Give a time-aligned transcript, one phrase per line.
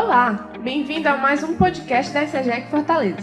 [0.00, 3.18] Olá, bem-vindo a mais um podcast da ECGEC Fortaleza.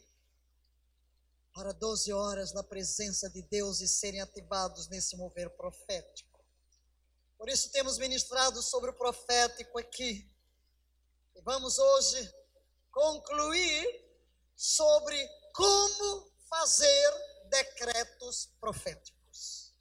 [1.54, 6.40] para 12 horas na presença de Deus e serem ativados nesse mover profético.
[7.38, 10.32] Por isso temos ministrado sobre o profético aqui.
[11.36, 12.34] E vamos hoje
[12.92, 13.86] concluir
[14.56, 17.12] sobre como fazer
[17.50, 19.74] decretos proféticos.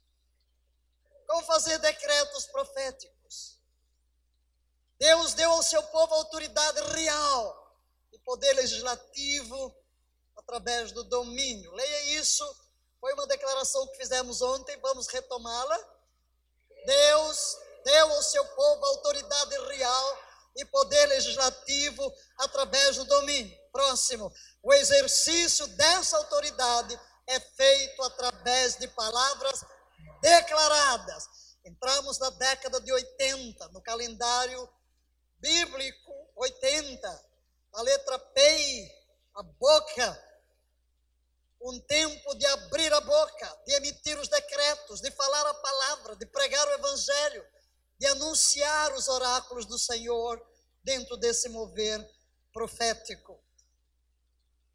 [1.27, 3.59] Como fazer decretos proféticos?
[4.99, 7.62] Deus deu ao seu povo autoridade real
[8.25, 9.75] poder legislativo
[10.37, 11.71] através do domínio.
[11.73, 12.43] Leia isso.
[12.99, 15.79] Foi uma declaração que fizemos ontem, vamos retomá-la.
[16.85, 20.17] Deus deu ao seu povo autoridade real
[20.55, 23.57] e poder legislativo através do domínio.
[23.71, 24.31] Próximo.
[24.61, 29.65] O exercício dessa autoridade é feito através de palavras
[30.21, 31.27] declaradas.
[31.65, 34.69] Entramos na década de 80, no calendário
[35.39, 37.25] bíblico 80,
[37.73, 38.91] a letra P,
[39.35, 40.33] a boca,
[41.61, 46.25] um tempo de abrir a boca, de emitir os decretos, de falar a palavra, de
[46.25, 47.45] pregar o evangelho,
[47.97, 50.45] de anunciar os oráculos do Senhor
[50.83, 52.05] dentro desse mover
[52.51, 53.41] profético.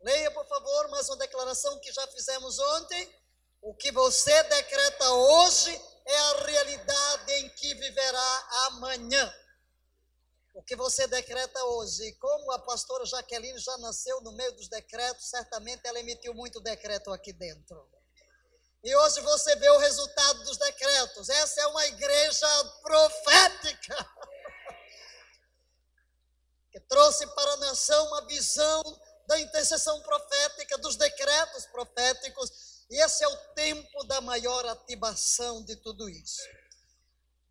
[0.00, 3.14] Leia, por favor, mais uma declaração que já fizemos ontem.
[3.60, 9.34] O que você decreta hoje é a realidade em que viverá amanhã.
[10.58, 15.30] O que você decreta hoje, como a pastora Jaqueline já nasceu no meio dos decretos,
[15.30, 17.88] certamente ela emitiu muito decreto aqui dentro.
[18.82, 21.28] E hoje você vê o resultado dos decretos.
[21.28, 24.10] Essa é uma igreja profética
[26.72, 28.82] que trouxe para a nação uma visão
[29.28, 32.50] da intercessão profética, dos decretos proféticos
[32.90, 36.42] e esse é o tempo da maior ativação de tudo isso.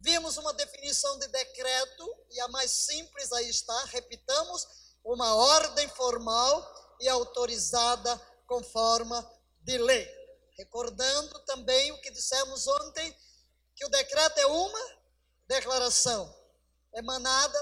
[0.08, 4.66] Vimos uma definição de decreto, e a mais simples aí está, repitamos,
[5.04, 8.18] uma ordem formal e autorizada
[8.48, 9.20] com forma
[9.64, 10.10] de lei.
[10.58, 13.14] Recordando também o que dissemos ontem,
[13.76, 14.80] que o decreto é uma
[15.46, 16.34] declaração
[16.96, 17.60] emanada,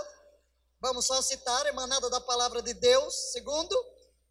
[0.80, 3.32] vamos só citar, emanada da palavra de Deus.
[3.32, 3.76] Segundo,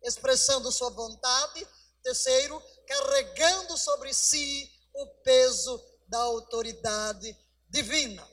[0.05, 1.67] expressando sua vontade.
[2.01, 7.44] Terceiro, carregando sobre si o peso da autoridade
[7.75, 8.27] divina.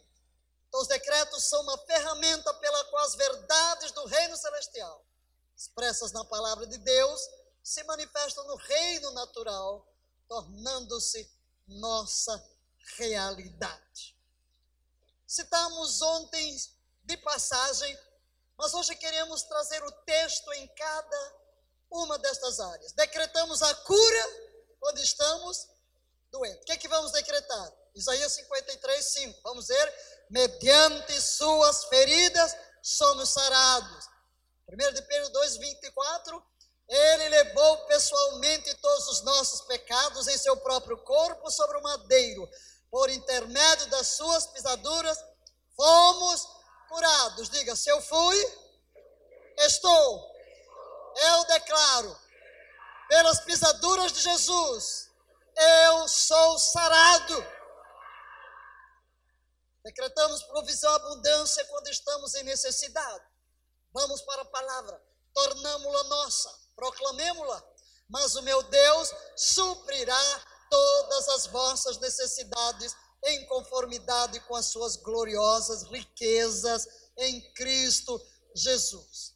[0.67, 5.03] Então, os decretos são uma ferramenta pela qual as verdades do reino celestial,
[5.57, 7.19] expressas na palavra de Deus,
[7.63, 9.85] se manifestam no reino natural,
[10.27, 11.29] tornando-se
[11.67, 12.41] nossa
[12.97, 14.15] realidade.
[15.27, 16.55] Citamos ontem
[17.03, 17.97] de passagem,
[18.57, 21.35] mas hoje queremos trazer o texto em cada
[21.89, 22.91] uma destas áreas.
[22.91, 24.51] Decretamos a cura
[24.83, 25.67] onde estamos
[26.29, 26.61] doentes.
[26.61, 27.80] O que é que vamos decretar?
[27.95, 29.39] Isaías 53, 5.
[29.43, 29.93] Vamos ver.
[30.29, 34.05] Mediante suas feridas somos sarados.
[34.67, 36.43] 1 de Pedro 2, 24.
[36.87, 42.49] Ele levou pessoalmente todos os nossos pecados em seu próprio corpo sobre o madeiro.
[42.89, 45.17] Por intermédio das suas pisaduras,
[45.75, 46.47] fomos
[46.89, 47.49] curados.
[47.49, 48.37] Diga, se eu fui,
[49.57, 50.31] estou
[51.15, 52.17] eu declaro,
[53.09, 55.09] pelas pisaduras de Jesus,
[55.55, 57.45] eu sou sarado.
[59.83, 63.25] Decretamos provisão abundância quando estamos em necessidade.
[63.91, 65.01] Vamos para a palavra.
[65.33, 67.63] tornamo-la nossa, proclamemo-la,
[68.09, 72.93] mas o meu Deus suprirá todas as vossas necessidades
[73.23, 76.87] em conformidade com as suas gloriosas riquezas
[77.17, 78.21] em Cristo
[78.53, 79.33] Jesus.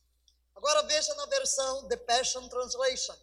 [0.56, 3.16] Agora veja na versão The Passion Translation.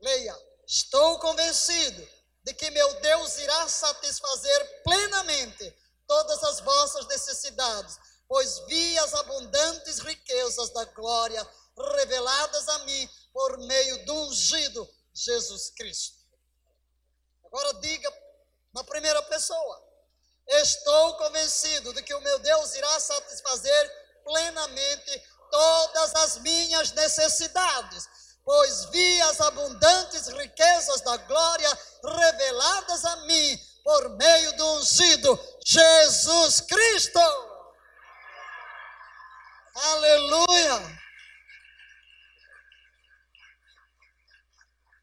[0.00, 0.36] Leia:
[0.66, 2.06] Estou convencido
[2.42, 5.74] de que meu Deus irá satisfazer plenamente
[6.06, 7.98] todas as vossas necessidades,
[8.28, 11.46] pois vi as abundantes riquezas da glória
[11.96, 16.16] reveladas a mim por meio do ungido Jesus Cristo.
[17.44, 18.12] Agora diga
[18.72, 19.82] na primeira pessoa:
[20.46, 28.08] Estou convencido de que o meu Deus irá satisfazer plenamente todas as minhas necessidades,
[28.44, 36.60] pois vi as abundantes riquezas da glória reveladas a mim por meio do ungido Jesus
[36.60, 37.18] Cristo.
[39.74, 41.00] Aleluia!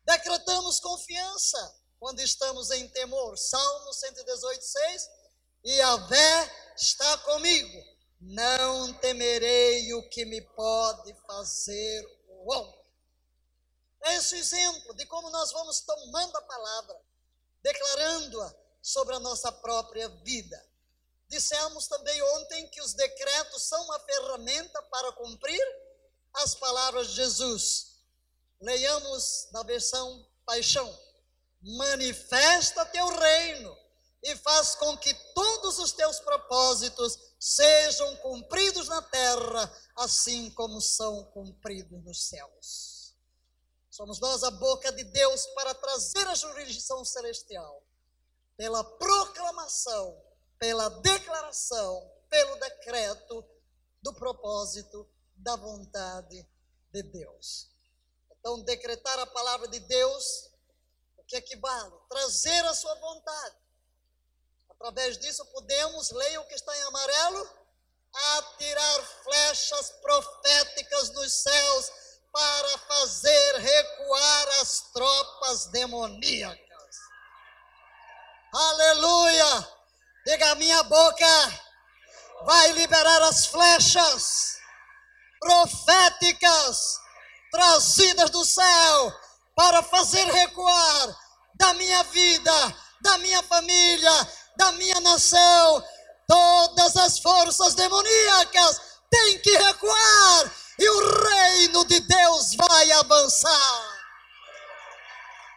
[0.06, 1.58] Decretamos confiança
[2.00, 3.38] quando estamos em temor.
[3.38, 5.10] Salmo 118, 6.
[5.66, 7.84] E a vé está comigo,
[8.22, 12.86] não temerei o que me pode fazer o homem.
[14.06, 17.02] É esse o exemplo de como nós vamos tomando a palavra,
[17.62, 20.64] declarando-a sobre a nossa própria vida.
[21.28, 25.66] Dissemos também ontem que os decretos são uma ferramenta para cumprir
[26.34, 27.96] as palavras de Jesus.
[28.62, 30.96] Leiamos na versão Paixão
[31.64, 33.78] manifesta teu reino
[34.22, 41.26] e faz com que todos os teus propósitos sejam cumpridos na terra, assim como são
[41.26, 43.16] cumpridos nos céus.
[43.90, 47.84] Somos nós a boca de Deus para trazer a jurisdição celestial,
[48.58, 50.22] pela proclamação,
[50.60, 53.46] pela declaração, pelo decreto
[54.02, 56.48] do propósito da vontade
[56.92, 57.70] de Deus.
[58.32, 60.52] Então, decretar a palavra de Deus
[61.28, 63.56] que equivale trazer a sua vontade.
[64.70, 67.50] Através disso, podemos, leia o que está em amarelo,
[68.38, 71.92] atirar flechas proféticas nos céus
[72.32, 76.73] para fazer recuar as tropas demoníacas.
[78.54, 79.68] Aleluia!
[80.28, 81.60] Diga a minha boca,
[82.46, 84.58] vai liberar as flechas
[85.40, 87.00] proféticas
[87.52, 89.12] trazidas do céu
[89.56, 91.18] para fazer recuar
[91.56, 95.84] da minha vida, da minha família, da minha nação.
[96.28, 104.04] Todas as forças demoníacas têm que recuar e o reino de Deus vai avançar.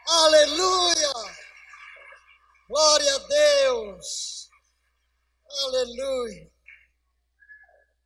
[0.09, 1.36] Aleluia!
[2.69, 4.51] Glória a Deus!
[5.49, 6.53] Aleluia!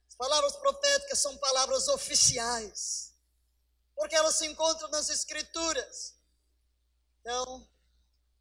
[0.06, 3.14] As palavras proféticas são palavras oficiais,
[3.96, 6.14] porque elas se encontram nas Escrituras.
[7.20, 7.66] Então,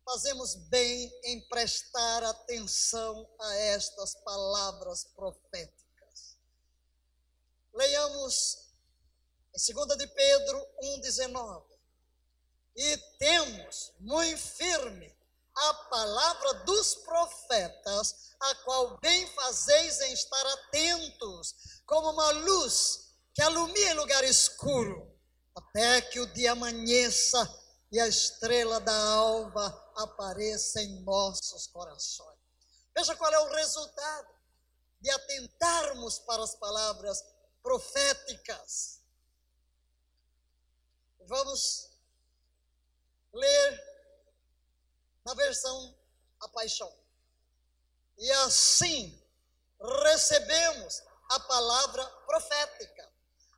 [0.04, 6.38] fazemos bem em prestar atenção a estas palavras proféticas.
[7.74, 8.74] Leiamos
[9.56, 11.65] em 2 de Pedro 1,19.
[12.75, 15.19] E temos muito firme
[15.59, 23.41] a palavra dos profetas, a qual bem fazeis em estar atentos, como uma luz que
[23.41, 25.13] alumia em lugar escuro,
[25.55, 27.48] até que o dia amanheça
[27.91, 32.39] e a estrela da alva apareça em nossos corações.
[32.95, 34.27] Veja qual é o resultado
[35.01, 37.24] de atentarmos para as palavras
[37.62, 39.01] proféticas.
[41.27, 41.89] Vamos
[43.34, 43.88] ler
[45.29, 45.95] na versão
[46.41, 46.91] A Paixão.
[48.17, 49.24] E assim
[50.03, 53.07] recebemos a palavra profética,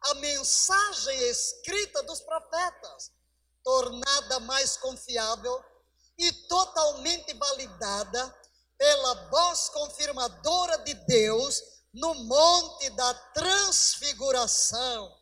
[0.02, 3.14] a mensagem escrita dos profetas
[3.64, 5.64] tornada mais confiável
[6.18, 8.36] e totalmente validada
[8.78, 11.64] pela voz confirmadora de Deus
[11.94, 15.18] no monte da transfiguração.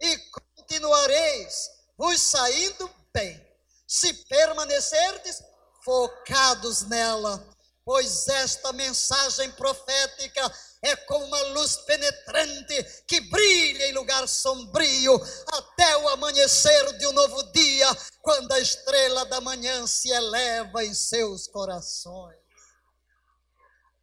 [0.00, 0.18] E
[0.56, 3.40] continuareis vos saindo bem,
[3.86, 5.42] se permanecerdes
[5.86, 7.48] focados nela,
[7.84, 10.52] pois esta mensagem profética
[10.82, 15.14] é como uma luz penetrante que brilha em lugar sombrio
[15.52, 17.86] até o amanhecer de um novo dia,
[18.20, 22.36] quando a estrela da manhã se eleva em seus corações.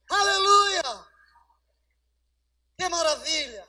[0.10, 1.06] Aleluia!
[2.78, 3.68] Que maravilha!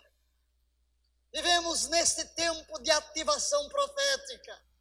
[1.32, 4.73] Vivemos neste tempo de ativação profética.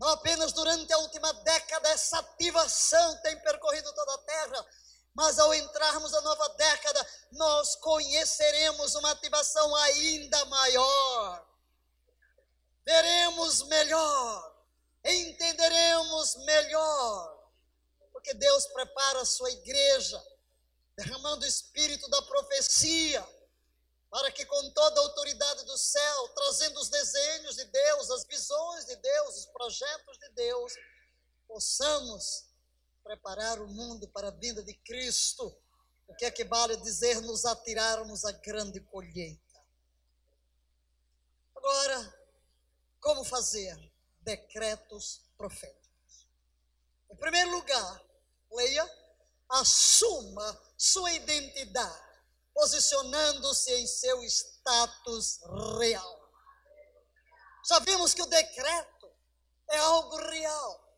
[0.00, 4.66] Não apenas durante a última década, essa ativação tem percorrido toda a terra,
[5.12, 11.46] Mas ao entrarmos na nova década, nós conheceremos uma ativação ainda maior.
[12.84, 14.64] Veremos melhor,
[15.04, 17.50] entenderemos melhor,
[18.12, 20.24] porque Deus prepara a sua igreja,
[20.96, 23.28] derramando o espírito da profecia,
[24.10, 28.84] para que com toda a autoridade do céu, trazendo os desenhos de Deus, as visões
[28.86, 30.72] de Deus, os projetos de Deus,
[31.46, 32.50] possamos
[33.04, 35.56] preparar o mundo para a vinda de Cristo,
[36.08, 39.40] o que equivale a dizer nos atirarmos a grande colheita.
[41.56, 42.20] Agora,
[43.00, 43.76] como fazer?
[44.22, 46.28] Decretos proféticos.
[47.10, 48.04] Em primeiro lugar,
[48.52, 48.88] leia,
[49.48, 52.09] assuma sua identidade,
[52.60, 55.40] posicionando-se em seu status
[55.78, 56.20] real.
[57.64, 59.10] Sabemos que o decreto
[59.70, 60.90] é algo real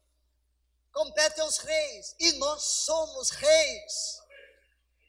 [0.92, 4.20] compete aos reis, e nós somos reis,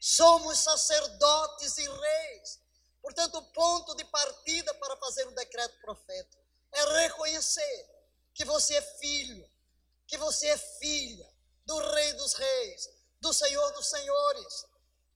[0.00, 2.60] somos sacerdotes e reis.
[3.02, 6.42] Portanto, o ponto de partida para fazer um decreto profético
[6.72, 7.90] é reconhecer
[8.32, 9.48] que você é filho,
[10.06, 11.30] que você é filha
[11.66, 12.88] do Rei dos Reis,
[13.20, 14.66] do Senhor dos Senhores.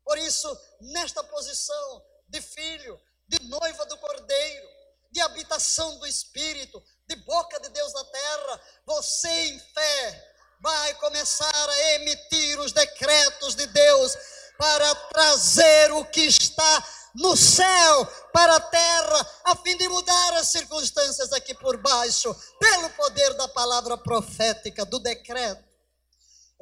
[0.09, 2.99] Por isso, nesta posição de filho,
[3.29, 4.69] de noiva do Cordeiro,
[5.11, 11.69] de habitação do Espírito, de boca de Deus na terra, você em fé vai começar
[11.69, 14.17] a emitir os decretos de Deus
[14.57, 20.49] para trazer o que está no céu para a terra, a fim de mudar as
[20.49, 25.69] circunstâncias aqui por baixo, pelo poder da palavra profética, do decreto.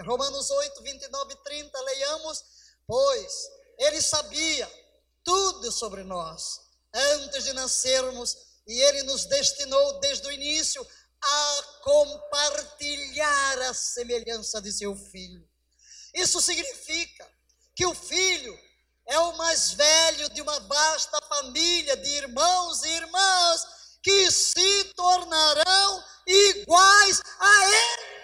[0.01, 2.56] Em Romanos 8, 29 e 30, leiamos:
[2.87, 4.71] Pois ele sabia
[5.25, 6.61] tudo sobre nós,
[6.95, 10.87] antes de nascermos, e ele nos destinou desde o início
[11.23, 15.47] a compartilhar a semelhança de seu filho.
[16.15, 17.29] Isso significa
[17.75, 18.59] que o filho
[19.07, 23.67] é o mais velho de uma vasta família de irmãos e irmãs
[24.03, 28.16] que se tornarão iguais a ele.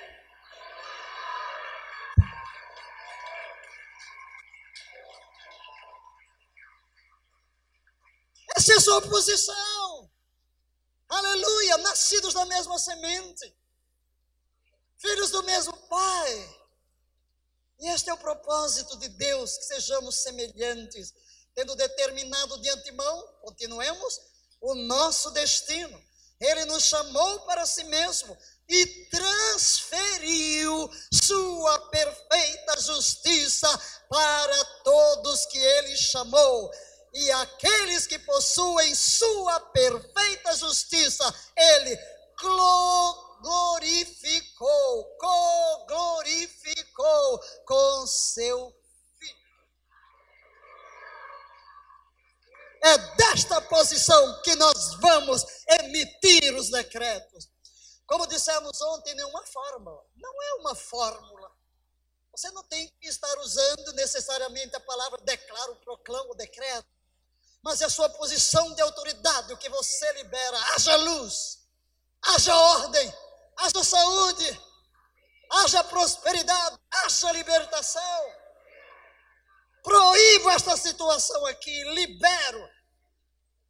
[8.57, 10.11] Essa é a sua posição.
[11.09, 13.55] Aleluia, nascidos da mesma semente,
[14.99, 16.59] filhos do mesmo Pai.
[17.81, 21.13] E este é o propósito de Deus, que sejamos semelhantes,
[21.55, 24.21] tendo determinado de antemão, continuemos,
[24.61, 26.03] o nosso destino.
[26.41, 28.37] Ele nos chamou para si mesmo
[28.69, 33.69] e transferiu sua perfeita justiça
[34.09, 36.71] para todos que ele chamou
[37.15, 41.23] e aqueles que possuem sua perfeita justiça,
[41.55, 41.95] ele
[43.41, 48.75] glorificou, co-glorificou com seu
[49.19, 49.37] filho.
[52.83, 57.53] É desta posição que nós vamos emitir os decretos.
[58.07, 60.03] Como dissemos ontem, nenhuma fórmula.
[60.17, 61.53] Não é uma fórmula.
[62.35, 66.87] Você não tem que estar usando necessariamente a palavra declaro, proclamo, decreto
[67.63, 70.59] mas é a sua posição de autoridade, o que você libera.
[70.75, 71.61] Haja luz,
[72.21, 73.15] haja ordem,
[73.57, 74.61] haja saúde,
[75.51, 78.43] haja prosperidade, haja libertação.
[79.83, 82.69] Proíbo esta situação aqui, libero.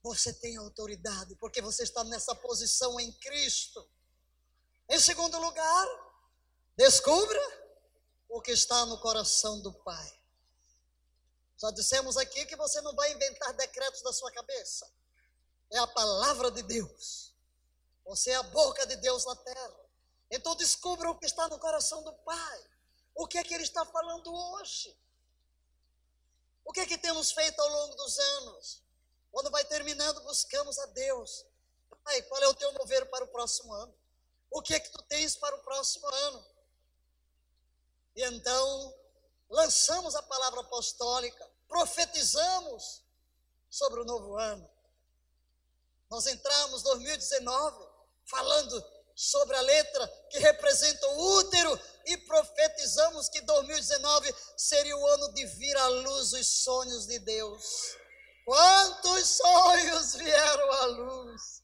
[0.02, 3.88] Você tem autoridade, porque você está nessa posição em Cristo.
[4.88, 5.87] Em segundo lugar,
[6.76, 7.40] descubra
[8.28, 10.21] o que está no coração do Pai.
[11.62, 14.92] Já dissemos aqui que você não vai inventar decretos da sua cabeça.
[15.71, 17.33] É a palavra de Deus.
[18.04, 19.81] Você é a boca de Deus na terra.
[20.28, 22.71] Então descubra o que está no coração do Pai.
[23.14, 24.99] O que é que Ele está falando hoje?
[26.64, 28.83] O que é que temos feito ao longo dos anos?
[29.31, 31.47] Quando vai terminando, buscamos a Deus.
[32.02, 33.95] Pai, qual é o teu mover para o próximo ano?
[34.50, 36.45] O que é que tu tens para o próximo ano?
[38.16, 38.95] E então,
[39.49, 43.02] lançamos a palavra apostólica profetizamos
[43.70, 44.68] sobre o novo ano.
[46.10, 47.88] Nós entramos 2019
[48.26, 48.84] falando
[49.16, 55.46] sobre a letra que representa o útero e profetizamos que 2019 seria o ano de
[55.46, 57.96] vir à luz os sonhos de Deus.
[58.44, 61.62] Quantos sonhos vieram à luz?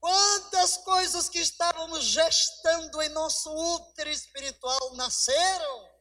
[0.00, 5.97] Quantas coisas que estávamos gestando em nosso útero espiritual nasceram?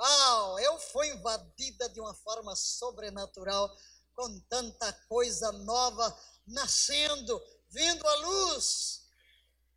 [0.00, 3.70] Uau, eu fui invadida de uma forma sobrenatural,
[4.14, 7.38] com tanta coisa nova nascendo,
[7.68, 9.02] vindo à luz.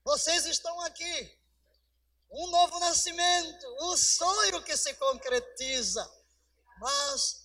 [0.01, 1.43] Vocês estão aqui.
[2.31, 6.09] um novo nascimento, um sonho que se concretiza.
[6.79, 7.43] Mas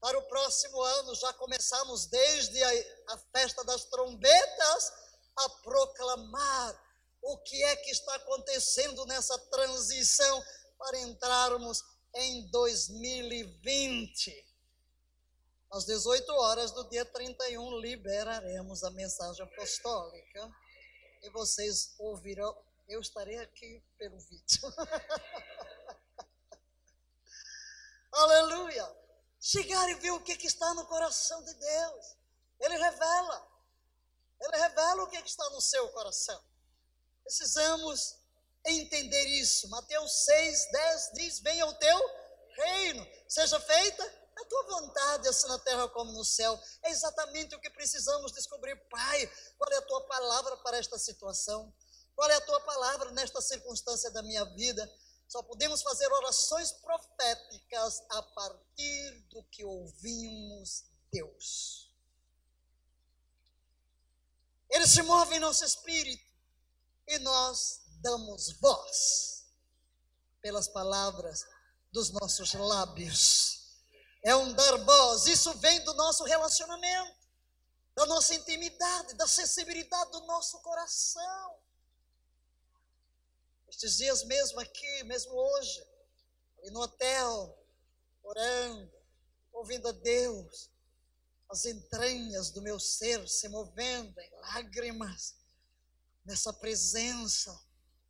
[0.00, 4.92] para o próximo ano já começamos desde a, a festa das trombetas
[5.36, 6.84] a proclamar
[7.22, 10.44] o que é que está acontecendo nessa transição
[10.76, 14.46] para entrarmos em 2020.
[15.70, 20.54] Às 18 horas do dia 31, liberaremos a mensagem apostólica.
[21.22, 22.54] E vocês ouvirão.
[22.88, 24.60] Eu estarei aqui pelo vídeo.
[28.12, 29.02] Aleluia!
[29.40, 32.16] Chegar e ver o que, está no coração de Deus.
[32.60, 33.50] Ele revela.
[34.40, 36.40] Ele revela o que está no seu coração.
[37.22, 38.21] Precisamos
[38.64, 39.68] entender isso.
[39.68, 42.10] Mateus 6, 10 diz: Venha o teu
[42.56, 46.58] reino, seja feita a tua vontade, assim na terra como no céu.
[46.82, 49.26] É exatamente o que precisamos descobrir, Pai.
[49.58, 51.72] Qual é a tua palavra para esta situação?
[52.14, 54.90] Qual é a tua palavra nesta circunstância da minha vida?
[55.28, 61.90] Só podemos fazer orações proféticas a partir do que ouvimos Deus.
[64.70, 66.24] Ele se move em nosso espírito
[67.06, 69.46] e nós damos voz
[70.42, 71.46] pelas palavras
[71.92, 73.62] dos nossos lábios
[74.22, 75.26] é um dar voz.
[75.26, 77.28] Isso vem do nosso relacionamento,
[77.94, 81.58] da nossa intimidade, da sensibilidade do nosso coração.
[83.68, 85.86] Estes dias mesmo aqui, mesmo hoje,
[86.58, 87.58] ali no hotel,
[88.22, 88.92] orando,
[89.52, 90.70] ouvindo a Deus,
[91.50, 95.34] as entranhas do meu ser se movendo em lágrimas
[96.24, 97.58] nessa presença,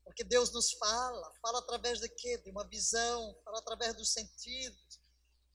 [0.05, 2.39] porque Deus nos fala, fala através de quê?
[2.39, 5.01] De uma visão, fala através dos sentidos,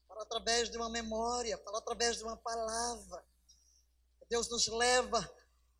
[0.06, 3.24] fala através de uma memória, fala através de uma palavra.
[4.28, 5.26] Deus nos leva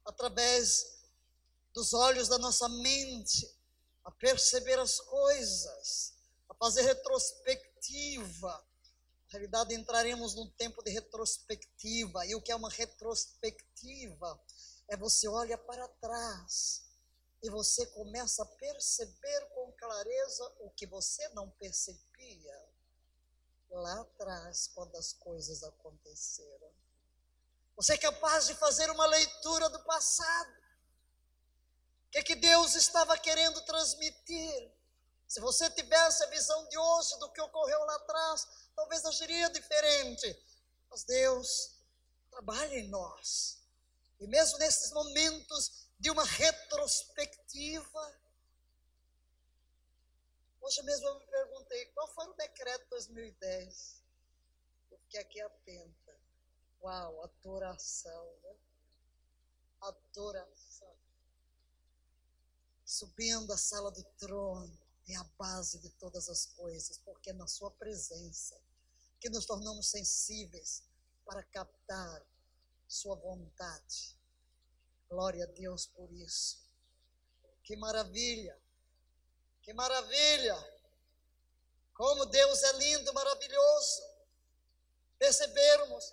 [0.05, 0.99] através
[1.75, 3.47] dos olhos da nossa mente
[4.05, 6.15] a perceber as coisas,
[6.49, 8.49] a fazer retrospectiva.
[8.49, 12.25] Na realidade, entraremos num tempo de retrospectiva.
[12.27, 14.41] E o que é uma retrospectiva?
[14.89, 16.88] É você olha para trás
[17.43, 22.69] e você começa a perceber com clareza o que você não percebia
[23.71, 26.73] lá atrás, quando as coisas aconteceram.
[27.77, 30.51] Você é capaz de fazer uma leitura do passado.
[32.07, 34.73] O que, é que Deus estava querendo transmitir?
[35.29, 40.45] Se você tivesse a visão de hoje do que ocorreu lá atrás, talvez agiria diferente.
[40.91, 41.79] Mas Deus
[42.31, 43.63] trabalha em nós.
[44.19, 48.19] E mesmo nesses momentos de uma retrospectiva,
[50.69, 54.05] Hoje mesmo eu me perguntei qual foi o decreto 2010.
[54.91, 56.21] Eu fiquei aqui atenta.
[56.83, 58.55] Uau, adoração, né?
[59.81, 60.95] Adoração.
[62.85, 67.47] Subindo a sala do trono é a base de todas as coisas, porque é na
[67.47, 68.61] sua presença
[69.21, 70.83] que nos tornamos sensíveis
[71.25, 72.27] para captar
[72.87, 74.18] sua vontade.
[75.09, 76.59] Glória a Deus por isso.
[77.63, 78.59] Que maravilha!
[79.63, 80.57] Que maravilha!
[81.95, 84.03] Como Deus é lindo, maravilhoso.
[85.19, 86.05] Percebermos.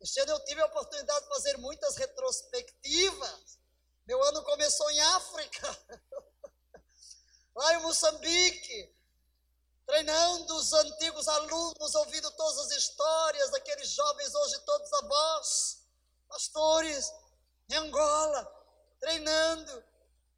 [0.00, 3.58] Este ano eu tive a oportunidade de fazer muitas retrospectivas.
[4.06, 5.78] Meu ano começou em África,
[7.56, 8.94] lá em Moçambique,
[9.84, 15.82] treinando os antigos alunos, ouvindo todas as histórias daqueles jovens, hoje todos avós,
[16.28, 17.12] pastores,
[17.68, 18.44] em Angola,
[19.00, 19.84] treinando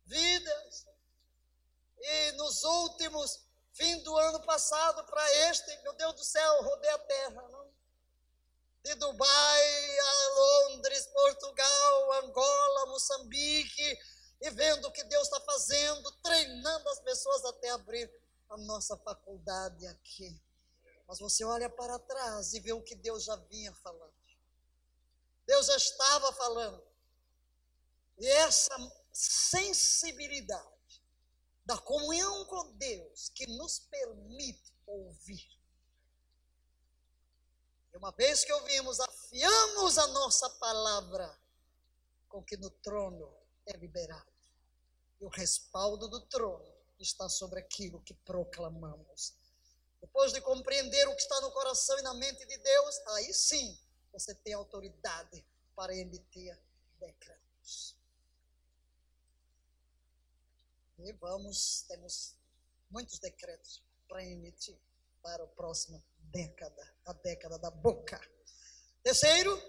[0.04, 0.86] vidas.
[2.00, 3.40] E nos últimos,
[3.72, 7.48] fim do ano passado para este, meu Deus do céu, rodei a terra.
[7.48, 7.68] Não?
[8.82, 10.34] De Dubai a
[10.70, 13.98] Londres, Portugal, Angola, Moçambique,
[14.40, 18.10] e vendo o que Deus está fazendo, treinando as pessoas até abrir
[18.48, 20.40] a nossa faculdade aqui.
[21.06, 24.14] Mas você olha para trás e vê o que Deus já vinha falando.
[25.44, 26.87] Deus já estava falando.
[28.18, 28.74] E essa
[29.12, 31.02] sensibilidade
[31.64, 35.46] da comunhão com Deus que nos permite ouvir.
[37.92, 41.38] E uma vez que ouvimos, afiamos a nossa palavra
[42.28, 43.32] com que no trono
[43.66, 44.32] é liberado.
[45.20, 49.34] E o respaldo do trono está sobre aquilo que proclamamos.
[50.00, 53.78] Depois de compreender o que está no coração e na mente de Deus, aí sim
[54.12, 56.58] você tem autoridade para emitir
[56.98, 57.97] decretos.
[60.98, 62.36] E vamos, temos
[62.90, 64.78] muitos decretos para emitir
[65.22, 68.20] para a próxima década, a década da boca.
[69.02, 69.60] Terceiro,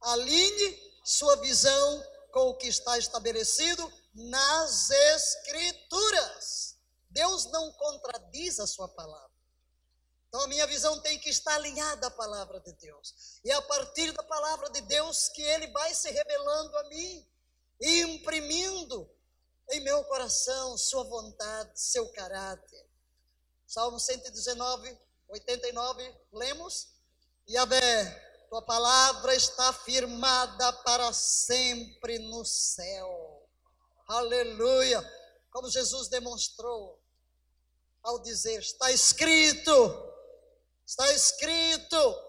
[0.00, 6.76] alinhe sua visão com o que está estabelecido nas Escrituras.
[7.10, 9.28] Deus não contradiz a sua palavra.
[10.28, 13.40] Então a minha visão tem que estar alinhada à palavra de Deus.
[13.42, 17.26] E é a partir da palavra de Deus que ele vai se revelando a mim
[17.80, 19.10] e imprimindo
[19.70, 22.86] em meu coração sua vontade, seu caráter.
[23.66, 26.88] Salmo 119, 89, lemos.
[27.48, 33.48] Yahvé, tua palavra está firmada para sempre no céu.
[34.06, 35.02] Aleluia.
[35.50, 37.02] Como Jesus demonstrou
[38.02, 40.08] ao dizer: está escrito,
[40.88, 42.28] Está escrito.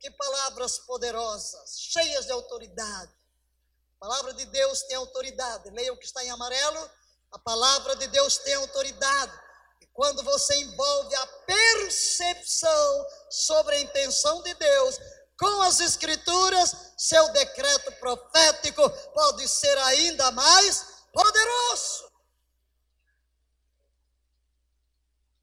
[0.00, 3.12] Que palavras poderosas, cheias de autoridade.
[4.00, 5.68] A palavra de Deus tem autoridade.
[5.70, 6.90] Leia o que está em amarelo.
[7.32, 9.38] A palavra de Deus tem autoridade.
[9.82, 14.98] E quando você envolve a percepção sobre a intenção de Deus
[15.38, 22.10] com as Escrituras, seu decreto profético pode ser ainda mais poderoso.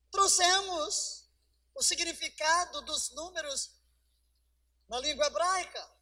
[0.09, 1.29] Trouxemos
[1.75, 3.69] o significado dos números
[4.89, 5.96] na língua hebraica.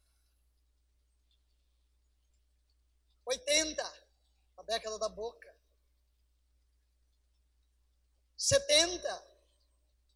[3.26, 3.82] 80,
[4.56, 5.54] a década da boca.
[8.36, 9.36] 70,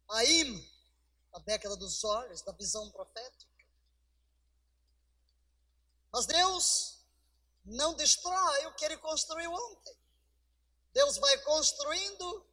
[0.09, 0.69] Aim,
[1.33, 3.65] a década dos olhos, da visão profética.
[6.11, 7.05] Mas Deus
[7.63, 9.95] não destrói o que ele construiu ontem.
[10.93, 12.45] Deus vai construindo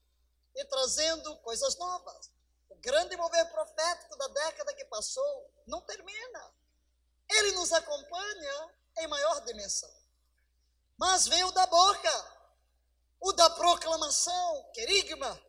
[0.55, 2.31] e trazendo coisas novas
[2.81, 6.55] grande mover profético da década que passou não termina.
[7.29, 9.93] Ele nos acompanha em maior dimensão.
[10.99, 12.39] Mas vem o da boca,
[13.21, 15.41] o da proclamação, querigma.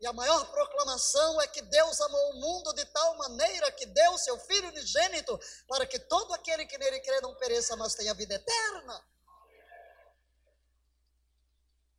[0.00, 4.16] E a maior proclamação é que Deus amou o mundo de tal maneira que deu
[4.18, 8.34] seu Filho unigênito para que todo aquele que nele crê não pereça, mas tenha vida
[8.34, 9.04] eterna.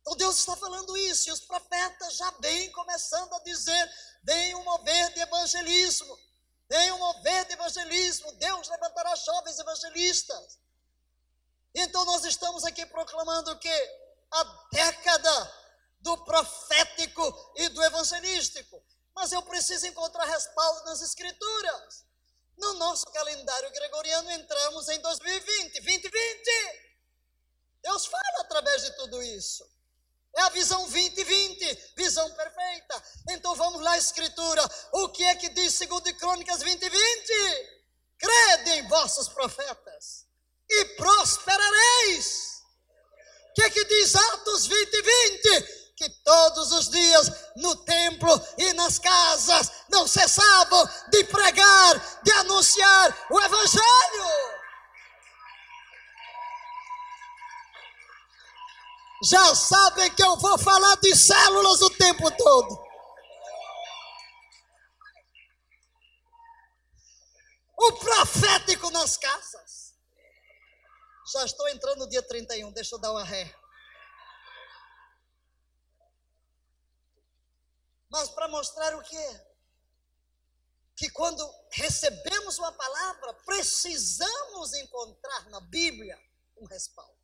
[0.00, 3.90] Então Deus está falando isso, e os profetas já vêm começando a dizer:
[4.22, 6.18] vem um mover de evangelismo,
[6.68, 10.58] vem um mover de evangelismo, Deus levantará jovens evangelistas.
[11.74, 13.98] Então nós estamos aqui proclamando que
[14.30, 15.54] a década
[16.00, 18.82] do profético e do evangelístico.
[19.14, 22.06] Mas eu preciso encontrar respaldo nas escrituras.
[22.56, 26.88] No nosso calendário gregoriano entramos em 2020, 2020.
[27.82, 29.68] Deus fala através de tudo isso.
[30.36, 33.02] É a visão 2020, visão perfeita.
[33.30, 34.62] Então vamos lá, Escritura.
[34.92, 37.78] O que é que diz segundo Crônicas 20, 20?
[38.18, 40.27] Crede em vossos profetas
[40.70, 42.62] e prosperareis.
[43.50, 45.78] O que que diz Atos 20, 20?
[45.96, 53.26] Que todos os dias no templo e nas casas não cessavam de pregar, de anunciar
[53.30, 54.58] o Evangelho.
[59.22, 62.88] já sabem que eu vou falar de células o tempo todo.
[67.80, 69.87] O profético nas casas.
[71.32, 73.54] Já estou entrando no dia 31, deixa eu dar uma ré.
[78.08, 79.40] Mas para mostrar o quê?
[80.96, 86.18] Que quando recebemos uma palavra, precisamos encontrar na Bíblia
[86.56, 87.18] um respaldo.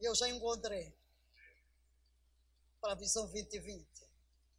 [0.00, 0.94] E eu já encontrei
[2.78, 3.88] para a visão 2020.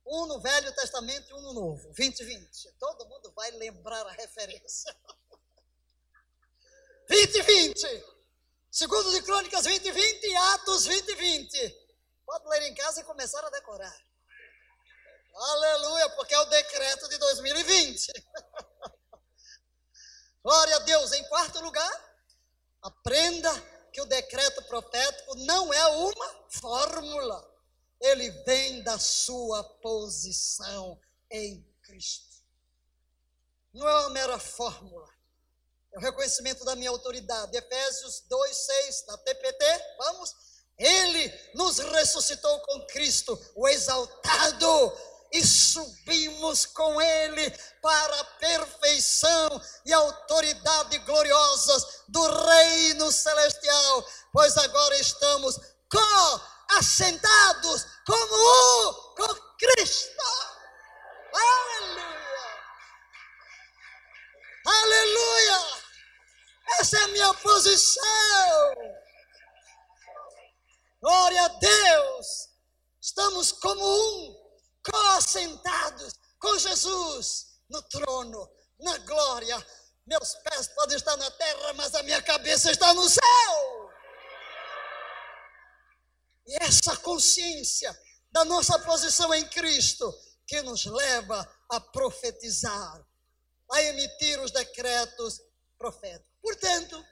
[0.05, 2.71] Um no Velho Testamento e um no Novo, 2020.
[2.79, 4.93] Todo mundo vai lembrar a referência.
[7.07, 8.03] 2020.
[8.71, 11.83] Segundo de Crônicas 2020 e Atos 2020.
[12.25, 13.95] Pode ler em casa e começar a decorar.
[15.35, 18.11] Aleluia, porque é o decreto de 2020.
[20.43, 21.11] Glória a Deus.
[21.11, 21.91] Em quarto lugar,
[22.81, 23.51] aprenda
[23.91, 27.51] que o decreto profético não é uma fórmula,
[28.01, 32.33] ele vem da sua posição em Cristo.
[33.71, 35.12] Não é uma mera fórmula,
[35.93, 37.55] é o reconhecimento da minha autoridade.
[37.55, 39.65] Efésios 2, 6, da TPT,
[39.97, 40.35] vamos?
[40.77, 44.97] Ele nos ressuscitou com Cristo, o exaltado
[45.31, 47.49] e subimos com Ele
[47.81, 58.93] para a perfeição e autoridade gloriosas do reino celestial, pois agora estamos co-assentados como um
[59.15, 60.23] com Cristo.
[61.33, 62.13] Aleluia!
[64.65, 65.82] Aleluia!
[66.79, 68.73] Essa é a minha posição.
[71.01, 72.49] Glória a Deus!
[73.01, 74.43] Estamos como um
[74.89, 78.49] co-assentados com Jesus no trono,
[78.79, 79.65] na glória.
[80.05, 83.89] Meus pés podem estar na terra, mas a minha cabeça está no céu.
[86.45, 87.97] E essa consciência
[88.31, 90.13] da nossa posição em Cristo
[90.47, 93.05] que nos leva a profetizar,
[93.71, 95.41] a emitir os decretos
[95.83, 96.31] proféticos.
[96.41, 97.05] Portanto,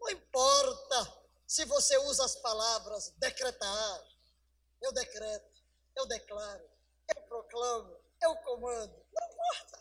[0.00, 4.02] não importa se você usa as palavras decretar,
[4.80, 5.62] eu decreto,
[5.96, 6.70] eu declaro,
[7.08, 9.78] eu proclamo, eu comando, não importa.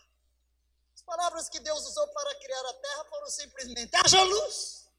[0.96, 4.89] As palavras que Deus usou para criar a terra foram simplesmente haja luz,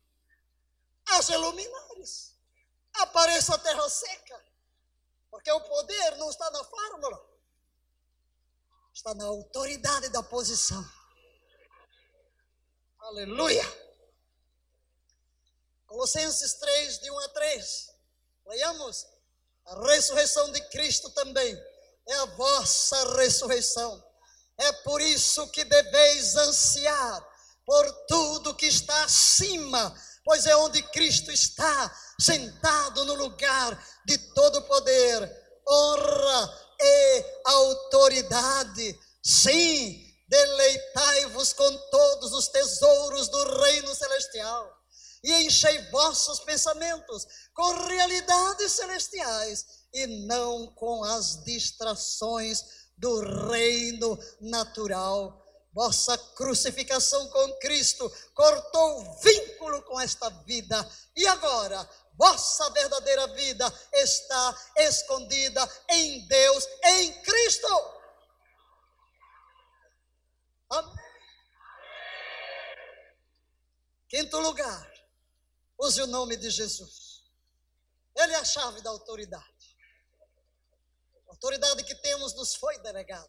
[1.08, 2.38] haja luminares,
[2.94, 4.44] apareça a terra seca,
[5.28, 7.20] porque o poder não está na fórmula,
[8.92, 10.84] está na autoridade da posição.
[13.04, 13.62] Aleluia!
[15.86, 17.90] Colossenses 3, de 1 a 3.
[18.46, 19.06] Leiamos.
[19.66, 21.54] A ressurreição de Cristo também
[22.08, 24.02] é a vossa ressurreição.
[24.56, 27.22] É por isso que deveis ansiar
[27.66, 34.62] por tudo que está acima, pois é onde Cristo está, sentado no lugar de todo
[34.62, 38.98] poder, honra e autoridade.
[39.22, 40.03] Sim,
[40.34, 44.68] deleitai-vos com todos os tesouros do reino celestial
[45.22, 52.64] e enchei vossos pensamentos com realidades celestiais e não com as distrações
[52.98, 55.40] do reino natural.
[55.72, 63.72] Vossa crucificação com Cristo cortou o vínculo com esta vida e agora vossa verdadeira vida
[63.92, 67.94] está escondida em Deus, em Cristo.
[70.70, 71.04] Amém.
[74.14, 74.94] Quinto lugar,
[75.76, 77.24] use o nome de Jesus.
[78.14, 79.76] Ele é a chave da autoridade.
[81.26, 83.28] A autoridade que temos nos foi delegada.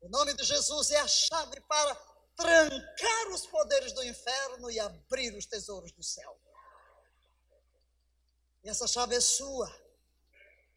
[0.00, 1.94] O nome de Jesus é a chave para
[2.34, 6.36] trancar os poderes do inferno e abrir os tesouros do céu.
[8.64, 9.72] E essa chave é sua,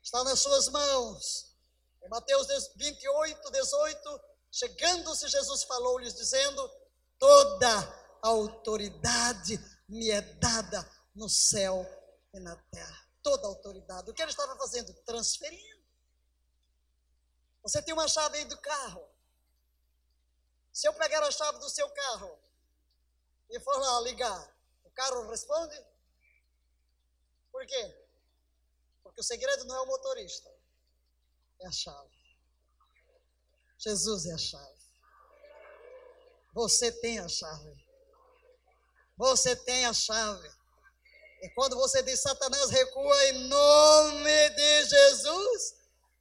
[0.04, 1.58] está nas suas mãos.
[2.04, 6.72] Em Mateus 28, 18, chegando-se, Jesus falou-lhes, dizendo:
[7.18, 9.60] Toda a autoridade
[9.90, 11.86] me é dada no céu
[12.34, 13.08] e na terra.
[13.22, 14.10] Toda a autoridade.
[14.10, 14.94] O que ele estava fazendo?
[15.04, 15.84] Transferindo.
[17.62, 19.06] Você tem uma chave aí do carro.
[20.72, 22.40] Se eu pegar a chave do seu carro
[23.50, 25.76] e for lá ligar, o carro responde?
[27.52, 28.08] Por quê?
[29.04, 30.50] Porque o segredo não é o motorista,
[31.60, 32.24] é a chave.
[33.78, 34.82] Jesus é a chave.
[36.54, 37.83] Você tem a chave.
[39.18, 40.50] Você tem a chave.
[41.42, 45.76] E quando você diz Satanás recua em nome de Jesus,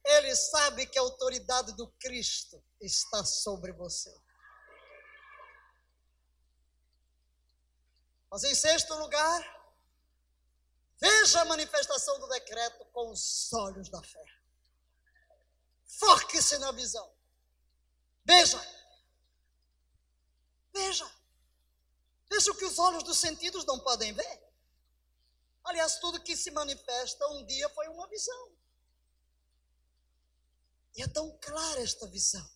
[0.05, 4.13] ele sabe que a autoridade do Cristo está sobre você.
[8.29, 9.63] Mas em sexto lugar,
[11.03, 14.25] Veja a manifestação do decreto com os olhos da fé.
[15.99, 17.13] Foque-se na visão.
[18.23, 18.57] Veja.
[20.73, 21.05] Veja.
[22.29, 24.43] Veja o que os olhos dos sentidos não podem ver.
[25.63, 28.51] Aliás, tudo que se manifesta um dia foi uma visão.
[30.95, 32.47] E é tão clara esta visão.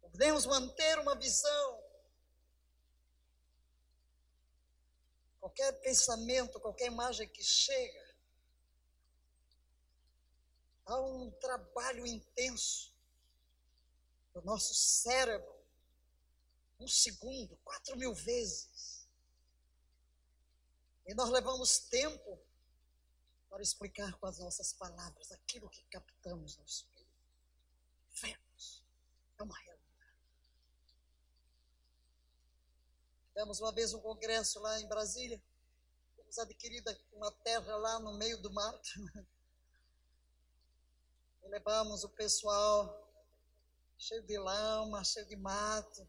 [0.00, 1.82] Podemos manter uma visão
[5.42, 8.16] qualquer pensamento, qualquer imagem que chega,
[10.86, 12.94] há um trabalho intenso
[14.32, 15.51] do nosso cérebro,
[16.82, 19.08] um segundo, quatro mil vezes.
[21.06, 22.40] E nós levamos tempo
[23.48, 27.12] para explicar com as nossas palavras aquilo que captamos no Espírito.
[28.20, 28.82] Vemos.
[29.38, 29.82] É uma realidade.
[33.28, 35.42] Tivemos uma vez um congresso lá em Brasília.
[36.16, 38.90] Temos adquirido uma terra lá no meio do mato.
[41.44, 43.02] E levamos o pessoal
[43.98, 46.08] cheio de lama, cheio de mato.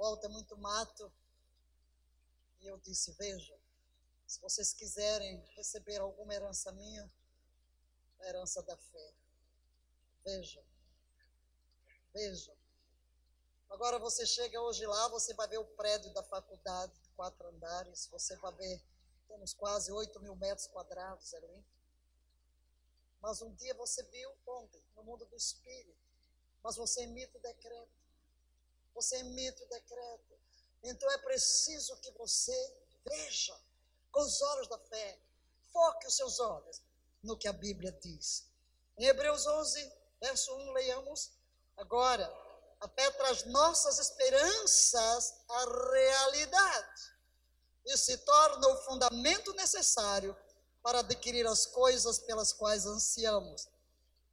[0.00, 1.12] Volta é muito mato.
[2.62, 3.60] E eu disse: Veja,
[4.26, 7.12] se vocês quiserem receber alguma herança minha,
[8.18, 9.14] a herança da fé.
[10.24, 10.64] Veja,
[12.14, 12.56] veja.
[13.68, 18.06] Agora você chega hoje lá, você vai ver o prédio da faculdade, de quatro andares,
[18.06, 18.82] você vai ver,
[19.28, 21.62] temos quase 8 mil metros quadrados ali.
[23.20, 24.82] Mas um dia você viu onde?
[24.96, 26.00] No mundo do espírito.
[26.62, 27.99] Mas você emite o decreto.
[28.94, 30.38] Você emite o decreto.
[30.82, 32.76] Então é preciso que você
[33.08, 33.58] veja
[34.10, 35.18] com os olhos da fé.
[35.72, 36.82] Foque os seus olhos
[37.22, 38.46] no que a Bíblia diz.
[38.96, 41.30] Em Hebreus 11, verso 1, leiamos
[41.76, 42.30] agora
[42.80, 47.20] até traz nossas esperanças à realidade
[47.86, 50.36] e se torna o fundamento necessário
[50.82, 53.68] para adquirir as coisas pelas quais ansiamos.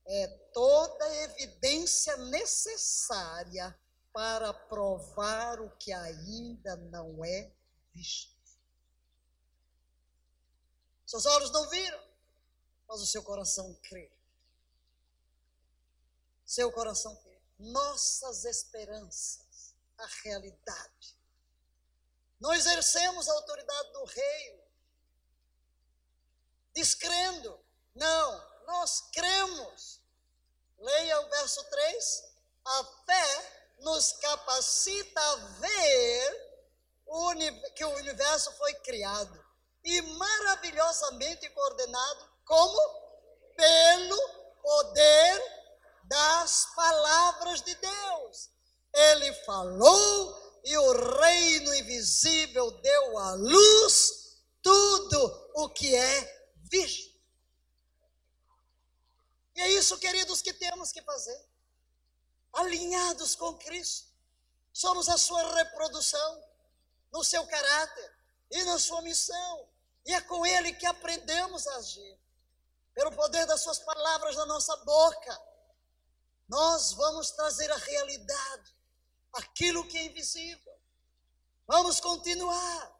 [0.05, 3.77] É toda a evidência necessária
[4.17, 7.53] para provar o que ainda não é
[7.93, 8.35] visto.
[11.05, 12.03] Seus olhos não viram,
[12.87, 14.11] mas o seu coração crê.
[16.43, 17.39] Seu coração crê.
[17.59, 21.15] Nossas esperanças, a realidade.
[22.39, 24.63] Não exercemos a autoridade do reino,
[26.73, 27.63] descrendo.
[27.93, 30.01] Não, nós cremos.
[30.79, 32.33] Leia o verso 3.
[32.65, 36.47] A fé nos capacita a ver
[37.75, 39.45] que o universo foi criado
[39.83, 42.79] e maravilhosamente coordenado como
[43.55, 44.29] pelo
[44.61, 45.57] poder
[46.03, 48.49] das palavras de Deus.
[48.93, 57.15] Ele falou e o reino invisível deu à luz tudo o que é visto.
[59.55, 61.46] E é isso, queridos, que temos que fazer.
[62.53, 64.07] Alinhados com Cristo.
[64.73, 66.43] Somos a sua reprodução,
[67.11, 68.17] no seu caráter
[68.51, 69.69] e na sua missão.
[70.05, 72.19] E é com Ele que aprendemos a agir.
[72.93, 75.41] Pelo poder das Suas palavras na nossa boca,
[76.47, 78.75] nós vamos trazer a realidade,
[79.33, 80.73] aquilo que é invisível.
[81.67, 82.97] Vamos continuar.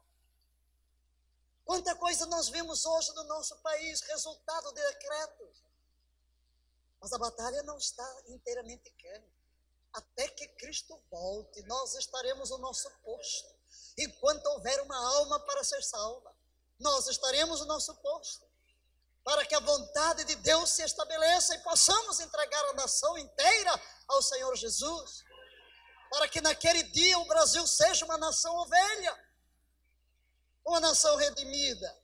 [1.63, 5.63] Quanta coisa nós vemos hoje no nosso país, resultado de decretos.
[6.99, 9.37] Mas a batalha não está inteiramente ganha.
[9.93, 13.56] Até que Cristo volte, nós estaremos no nosso posto.
[13.97, 16.36] Enquanto houver uma alma para ser salva,
[16.80, 18.45] nós estaremos no nosso posto.
[19.23, 24.21] Para que a vontade de Deus se estabeleça e possamos entregar a nação inteira ao
[24.21, 25.23] Senhor Jesus.
[26.10, 29.28] Para que naquele dia o Brasil seja uma nação ovelha,
[30.63, 31.97] uma nação redimida.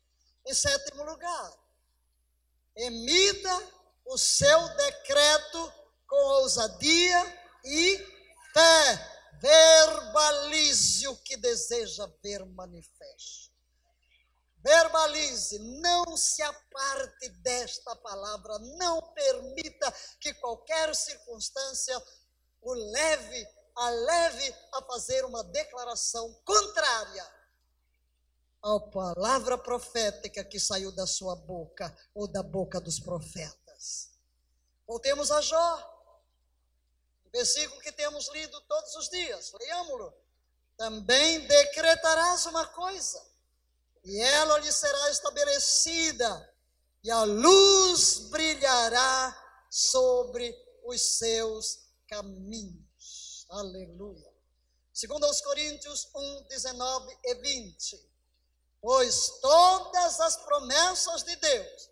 [0.45, 1.53] Em sétimo lugar,
[2.75, 3.71] emita
[4.05, 5.73] o seu decreto
[6.07, 8.13] com ousadia e.
[9.41, 13.51] Verbalize o que deseja ver manifesto.
[14.63, 22.01] Verbalize, não se aparte desta palavra, não permita que qualquer circunstância
[22.61, 27.27] o leve, a leve a fazer uma declaração contrária
[28.63, 34.13] à palavra profética que saiu da sua boca ou da boca dos profetas.
[34.87, 35.92] Voltemos a Jó,
[37.33, 40.13] versículo que temos lido todos os dias, leamos-lo.
[40.77, 43.21] Também decretarás uma coisa,
[44.03, 46.53] e ela lhe será estabelecida,
[47.03, 53.45] e a luz brilhará sobre os seus caminhos.
[53.49, 54.31] Aleluia.
[54.93, 58.13] Segundo aos Coríntios 1, 19 e 20.
[58.79, 61.89] Pois todas as promessas de Deus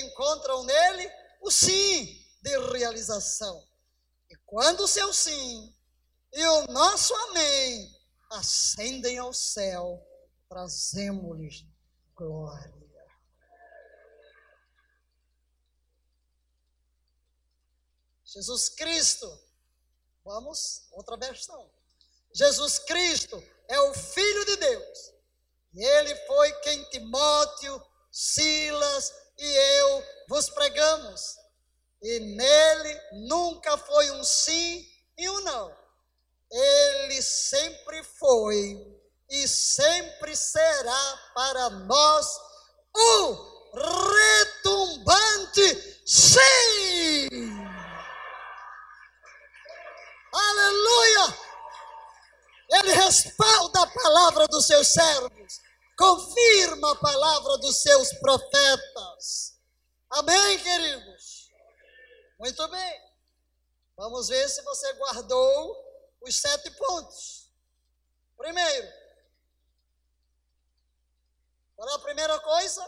[0.00, 3.66] encontram nele o sim de realização.
[4.46, 5.74] Quando o seu sim
[6.32, 7.92] e o nosso amém
[8.30, 10.00] ascendem ao céu,
[10.48, 11.66] trazemos-lhes
[12.14, 12.76] glória.
[18.24, 19.26] Jesus Cristo,
[20.24, 21.70] vamos, outra versão.
[22.34, 25.12] Jesus Cristo é o Filho de Deus.
[25.72, 31.36] E ele foi quem Timóteo, Silas e eu vos pregamos.
[32.08, 34.88] E nele nunca foi um sim
[35.18, 35.76] e um não.
[36.52, 38.76] Ele sempre foi
[39.28, 42.28] e sempre será para nós
[42.94, 43.70] o
[44.54, 47.28] retumbante sim.
[50.32, 51.38] Aleluia!
[52.70, 55.60] Ele respalda a palavra dos seus servos,
[55.98, 59.56] confirma a palavra dos seus profetas.
[60.08, 61.15] Amém, queridos?
[62.38, 63.02] Muito bem.
[63.96, 65.86] Vamos ver se você guardou
[66.20, 67.50] os sete pontos.
[68.36, 68.92] Primeiro,
[71.74, 72.86] qual é a primeira coisa?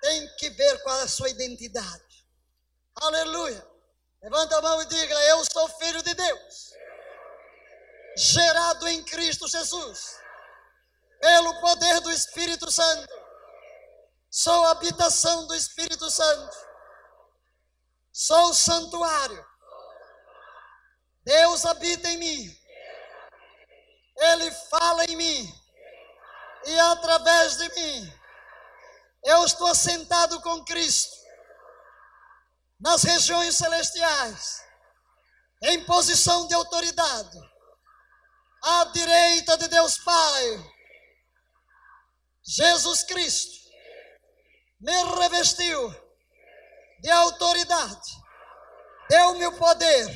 [0.00, 2.26] Tem que ver qual é a sua identidade.
[2.94, 3.66] Aleluia.
[4.22, 6.72] Levanta a mão e diga: Eu sou filho de Deus,
[8.16, 10.16] gerado em Cristo Jesus,
[11.20, 13.12] pelo poder do Espírito Santo.
[14.30, 16.71] Sou habitação do Espírito Santo
[18.12, 19.46] Sou o santuário.
[21.24, 22.56] Deus habita em mim.
[24.18, 25.62] Ele fala em mim.
[26.66, 28.12] E através de mim,
[29.24, 31.22] eu estou assentado com Cristo
[32.78, 34.60] nas regiões celestiais,
[35.62, 37.38] em posição de autoridade,
[38.62, 40.72] à direita de Deus Pai.
[42.44, 43.52] Jesus Cristo
[44.80, 46.01] me revestiu
[47.02, 48.10] de autoridade,
[49.10, 50.06] deu-me o poder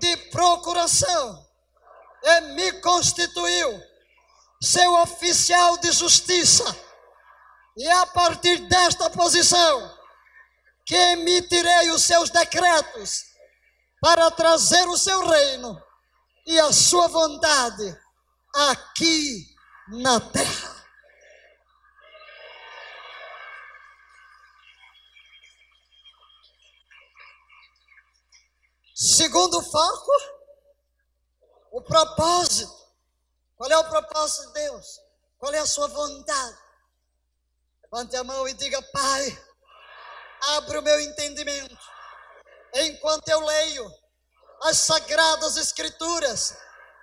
[0.00, 1.46] de procuração
[2.24, 3.80] e me constituiu
[4.60, 6.64] seu oficial de justiça.
[7.76, 9.98] E a partir desta posição,
[10.84, 13.24] que emitirei os seus decretos
[14.00, 15.80] para trazer o seu reino
[16.46, 17.96] e a sua vontade
[18.54, 19.46] aqui
[19.88, 20.71] na terra.
[29.02, 30.12] Segundo foco,
[31.72, 32.72] o propósito.
[33.56, 35.00] Qual é o propósito de Deus?
[35.40, 36.56] Qual é a sua vontade?
[37.82, 39.44] Levante a mão e diga: Pai,
[40.50, 41.76] abre o meu entendimento.
[42.74, 43.92] Enquanto eu leio
[44.62, 46.56] as sagradas Escrituras,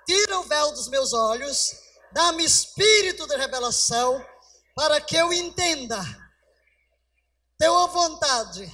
[0.06, 1.74] tira o véu dos meus olhos,
[2.14, 4.26] dá-me espírito de revelação,
[4.74, 6.00] para que eu entenda
[7.58, 8.72] teu vontade,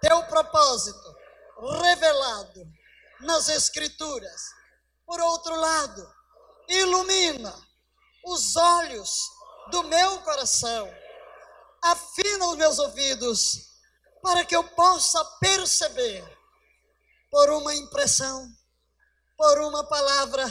[0.00, 1.07] teu propósito
[1.66, 2.66] revelado
[3.20, 4.54] nas Escrituras.
[5.04, 6.14] Por outro lado,
[6.68, 7.54] ilumina
[8.24, 9.10] os olhos
[9.70, 10.88] do meu coração,
[11.82, 13.68] afina os meus ouvidos,
[14.22, 16.24] para que eu possa perceber,
[17.30, 18.46] por uma impressão,
[19.36, 20.44] por uma palavra,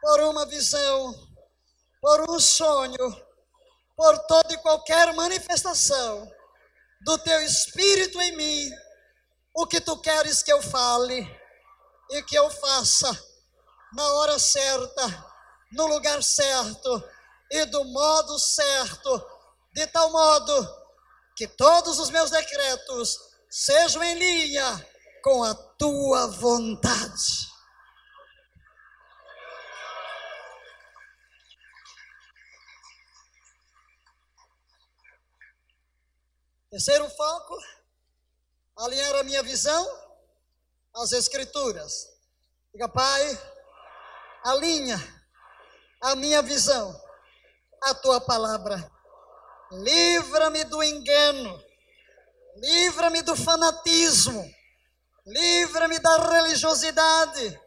[0.00, 1.14] por uma visão,
[2.00, 3.26] por um sonho,
[3.96, 6.28] por toda e qualquer manifestação
[7.02, 8.70] do teu Espírito em mim
[9.54, 11.40] o que tu queres que eu fale
[12.10, 13.10] e que eu faça
[13.94, 15.32] na hora certa,
[15.72, 17.04] no lugar certo
[17.50, 19.26] e do modo certo,
[19.72, 20.82] de tal modo
[21.36, 23.18] que todos os meus decretos
[23.50, 24.86] sejam em linha
[25.22, 27.52] com a tua vontade.
[36.70, 37.81] Terceiro foco
[38.76, 39.86] alinhar a minha visão
[40.94, 42.08] às Escrituras.
[42.72, 43.38] Diga, Pai,
[44.44, 44.98] alinha
[46.00, 47.00] a minha visão
[47.82, 48.90] à tua palavra.
[49.72, 51.62] Livra-me do engano,
[52.56, 54.44] livra-me do fanatismo,
[55.26, 57.60] livra-me da religiosidade,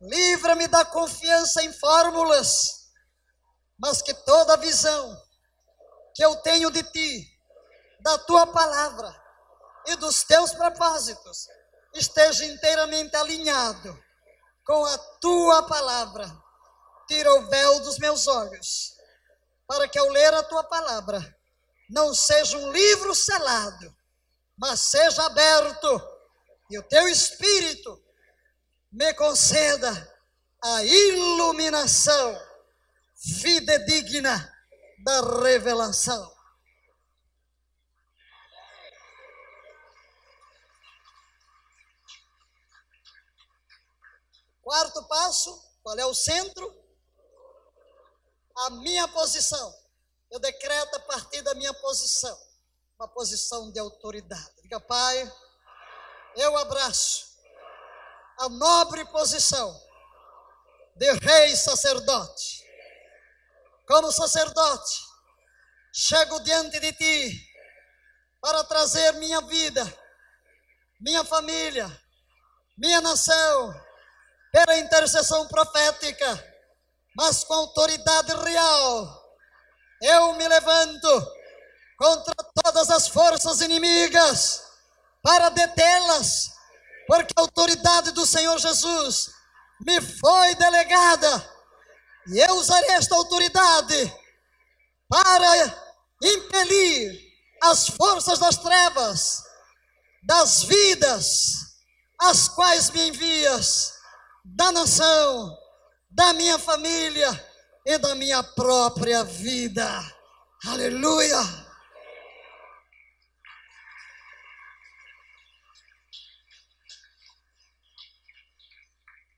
[0.00, 2.90] livra-me da confiança em fórmulas,
[3.78, 5.22] mas que toda a visão
[6.14, 7.38] que eu tenho de ti,
[8.00, 9.23] da tua palavra,
[9.86, 11.46] e dos teus propósitos
[11.94, 14.02] esteja inteiramente alinhado
[14.64, 16.30] com a tua palavra.
[17.06, 18.94] Tira o véu dos meus olhos,
[19.66, 21.36] para que ao ler a tua palavra
[21.90, 23.94] não seja um livro selado,
[24.56, 26.14] mas seja aberto
[26.70, 28.02] e o teu espírito
[28.90, 30.14] me conceda
[30.62, 32.40] a iluminação
[33.14, 34.50] fidedigna
[35.04, 36.33] da revelação.
[44.64, 46.74] Quarto passo, qual é o centro?
[48.56, 49.74] A minha posição.
[50.30, 52.36] Eu decreto a partir da minha posição,
[52.98, 54.62] uma posição de autoridade.
[54.62, 55.30] Diga, Pai,
[56.36, 57.36] eu abraço
[58.38, 59.78] a nobre posição
[60.96, 62.64] de rei sacerdote.
[63.86, 64.98] Como sacerdote,
[65.92, 67.54] chego diante de ti
[68.40, 69.84] para trazer minha vida,
[70.98, 71.86] minha família,
[72.78, 73.83] minha nação,
[74.54, 76.54] pela intercessão profética,
[77.16, 79.34] mas com autoridade real.
[80.00, 81.32] Eu me levanto
[81.98, 84.62] contra todas as forças inimigas
[85.20, 86.52] para detê-las,
[87.08, 89.32] porque a autoridade do Senhor Jesus
[89.80, 91.50] me foi delegada
[92.28, 94.16] e eu usarei esta autoridade
[95.08, 95.82] para
[96.22, 97.20] impelir
[97.60, 99.42] as forças das trevas,
[100.22, 101.54] das vidas,
[102.20, 103.93] as quais me envias
[104.44, 105.58] da nação,
[106.10, 107.28] da minha família
[107.86, 109.88] e da minha própria vida.
[110.66, 111.38] Aleluia!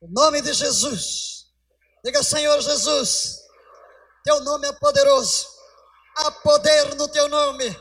[0.02, 1.46] Em nome de Jesus,
[2.04, 3.38] diga Senhor Jesus,
[4.24, 5.46] teu nome é poderoso,
[6.16, 7.76] há poder no teu nome,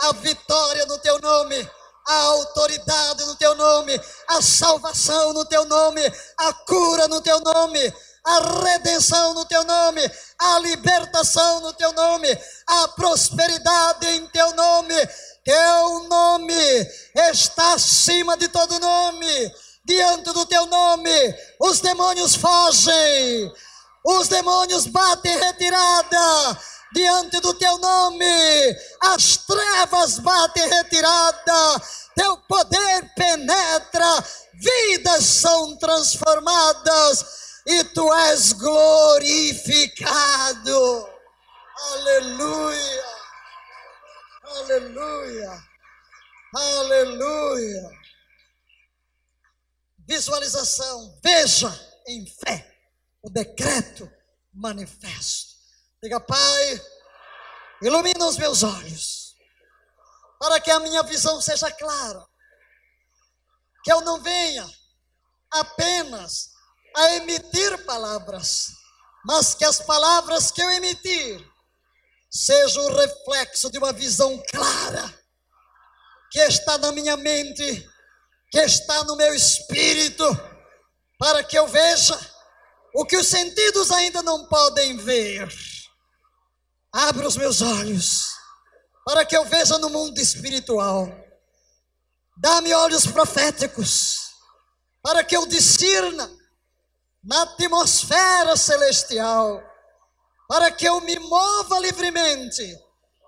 [0.00, 1.79] há vitória no teu nome
[2.10, 6.02] a autoridade no teu nome, a salvação no teu nome,
[6.38, 7.94] a cura no teu nome,
[8.26, 10.02] a redenção no teu nome,
[10.38, 12.28] a libertação no teu nome,
[12.66, 14.94] a prosperidade em teu nome.
[15.44, 16.88] Teu nome
[17.32, 19.52] está acima de todo nome.
[19.84, 23.52] Diante do teu nome, os demônios fogem,
[24.04, 26.58] os demônios batem retirada,
[26.92, 28.24] diante do teu nome.
[29.00, 31.80] As trevas batem retirada,
[32.14, 34.24] teu poder penetra,
[34.54, 37.24] vidas são transformadas
[37.66, 40.00] e tu és glorificado.
[41.92, 43.04] Aleluia,
[44.42, 45.62] aleluia,
[46.54, 47.90] aleluia.
[50.06, 51.72] Visualização, veja
[52.06, 52.66] em fé
[53.22, 54.10] o decreto
[54.52, 55.49] manifesto.
[56.02, 56.82] Diga, Pai,
[57.82, 59.36] ilumina os meus olhos,
[60.38, 62.26] para que a minha visão seja clara,
[63.84, 64.66] que eu não venha
[65.50, 66.52] apenas
[66.96, 68.68] a emitir palavras,
[69.26, 71.46] mas que as palavras que eu emitir
[72.30, 75.04] sejam o reflexo de uma visão clara,
[76.30, 77.86] que está na minha mente,
[78.50, 80.24] que está no meu espírito,
[81.18, 82.18] para que eu veja
[82.94, 85.46] o que os sentidos ainda não podem ver.
[86.92, 88.30] Abra os meus olhos
[89.04, 91.08] para que eu veja no mundo espiritual.
[92.36, 94.30] Dá-me olhos proféticos
[95.02, 96.30] para que eu discirna
[97.22, 99.62] na atmosfera celestial,
[100.48, 102.78] para que eu me mova livremente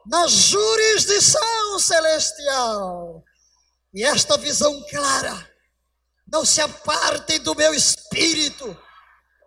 [0.07, 3.23] na jurisdição celestial.
[3.95, 5.51] E esta visão clara
[6.27, 8.77] não se aparte do meu espírito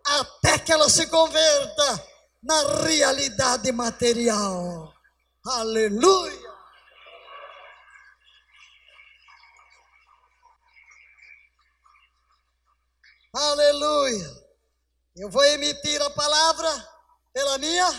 [0.05, 2.14] até que ela se converta
[2.46, 4.93] na realidade material.
[5.43, 6.54] Aleluia!
[13.34, 14.46] Aleluia!
[15.18, 16.89] Eu vou emitir a palavra
[17.34, 17.91] pela minha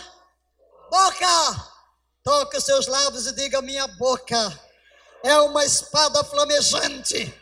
[0.91, 1.73] boca.
[2.23, 4.61] Toque seus lábios e diga: Minha boca
[5.25, 7.35] é uma espada flamejante.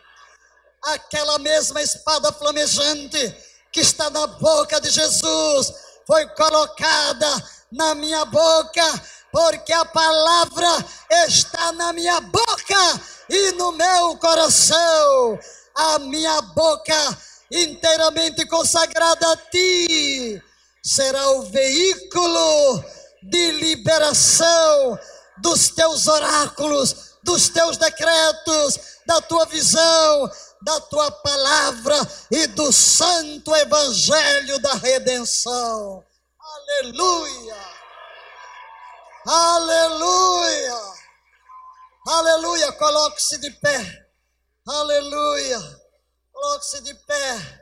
[0.82, 3.36] Aquela mesma espada flamejante
[3.72, 9.02] que está na boca de Jesus foi colocada na minha boca,
[9.32, 10.68] porque a palavra
[11.26, 15.38] está na minha boca e no meu coração.
[15.74, 17.18] A minha boca
[17.50, 20.40] inteiramente consagrada a ti
[20.82, 22.84] será o veículo
[23.22, 24.98] de liberação
[25.38, 30.30] dos teus oráculos, dos teus decretos, da tua visão,
[30.64, 31.94] da tua palavra
[32.30, 36.02] e do santo evangelho da redenção.
[36.40, 37.56] Aleluia!
[39.26, 40.80] Aleluia!
[42.08, 42.72] Aleluia!
[42.72, 44.08] Coloque-se de pé.
[44.66, 45.60] Aleluia!
[46.32, 47.60] Coloque-se de pé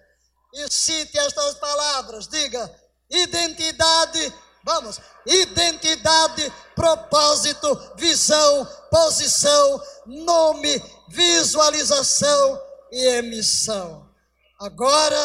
[0.55, 2.29] e cite estas palavras.
[2.29, 2.73] Diga:
[3.11, 4.33] identidade,
[4.63, 14.15] vamos, identidade, propósito, visão, posição, nome, visualização e emissão.
[14.61, 15.19] Agora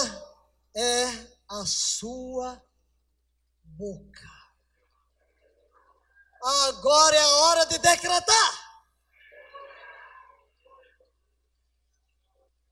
[0.74, 1.06] é
[1.50, 2.64] a sua
[3.64, 4.26] boca.
[6.42, 8.68] Agora é a hora de decretar.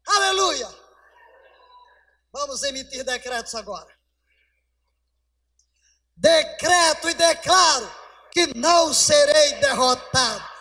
[0.08, 0.70] Aleluia!
[2.32, 3.94] Vamos emitir decretos agora.
[6.16, 7.92] Decreto e declaro
[8.32, 10.55] que não serei derrotado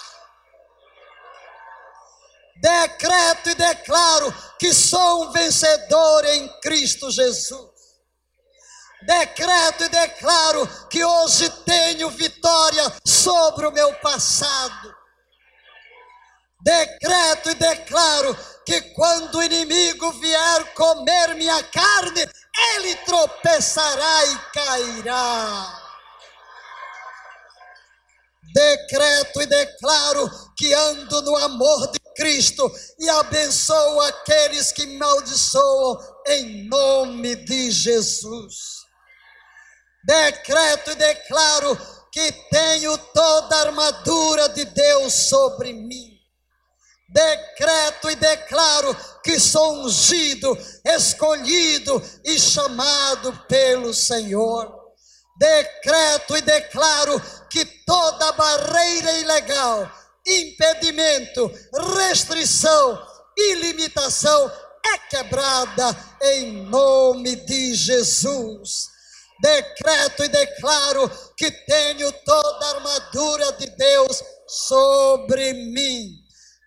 [2.65, 7.75] decreto e declaro que sou um vencedor em Cristo Jesus.
[9.03, 14.95] Decreto e declaro que hoje tenho vitória sobre o meu passado.
[16.63, 18.35] Decreto e declaro
[18.65, 22.27] que quando o inimigo vier comer minha carne,
[22.73, 25.84] ele tropeçará e cairá
[28.55, 35.99] decreto e declaro que ando no amor de Cristo e abençoo aqueles que maldiçoam
[36.29, 38.85] em nome de Jesus.
[40.07, 41.77] Decreto e declaro
[42.13, 46.13] que tenho toda a armadura de Deus sobre mim.
[47.09, 54.84] Decreto e declaro que sou ungido, escolhido e chamado pelo Senhor
[55.37, 57.21] decreto e declaro
[57.51, 59.91] que toda barreira ilegal,
[60.27, 61.51] impedimento,
[61.97, 63.01] restrição
[63.37, 64.53] e limitação
[64.87, 68.89] é quebrada em nome de Jesus.
[69.41, 76.11] Decreto e declaro que tenho toda a armadura de Deus sobre mim.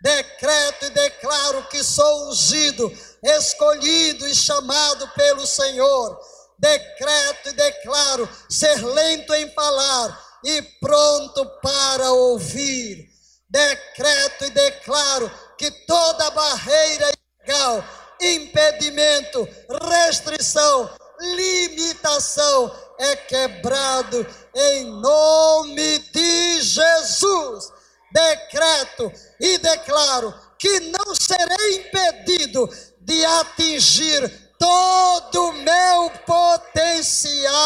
[0.02, 2.92] Decreto e declaro que sou ungido,
[3.24, 6.20] escolhido e chamado pelo Senhor
[6.58, 13.10] decreto e declaro ser lento em falar e pronto para ouvir.
[13.50, 17.12] Decreto e declaro que toda barreira
[17.46, 17.84] ilegal,
[18.22, 19.48] impedimento,
[19.90, 20.90] restrição,
[21.20, 27.72] limitação é quebrado em nome de Jesus.
[28.12, 37.58] Decreto e declaro que não serei impedido de atingir todo o meu potencial.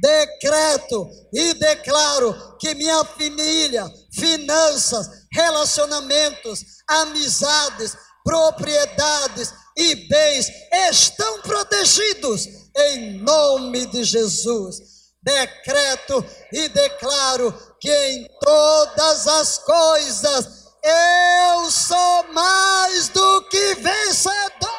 [0.00, 10.48] Decreto e declaro que minha família, finanças, relacionamentos, amizades, propriedades e bens
[10.90, 14.80] estão protegidos em nome de Jesus.
[15.22, 24.70] Decreto e declaro que em todas as coisas eu sou mais do que vencedor.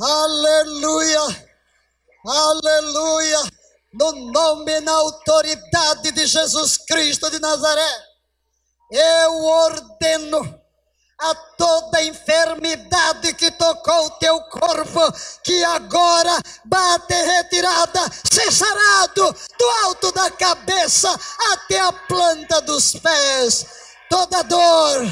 [0.00, 1.20] Aleluia,
[2.24, 3.40] aleluia,
[3.94, 8.04] no nome e na autoridade de Jesus Cristo de Nazaré,
[8.92, 10.57] eu ordeno
[12.58, 15.00] enfermidade que tocou o teu corpo,
[15.44, 18.00] que agora bate retirada,
[18.30, 21.08] cessará do, do alto da cabeça
[21.52, 23.66] até a planta dos pés,
[24.10, 25.06] toda dor,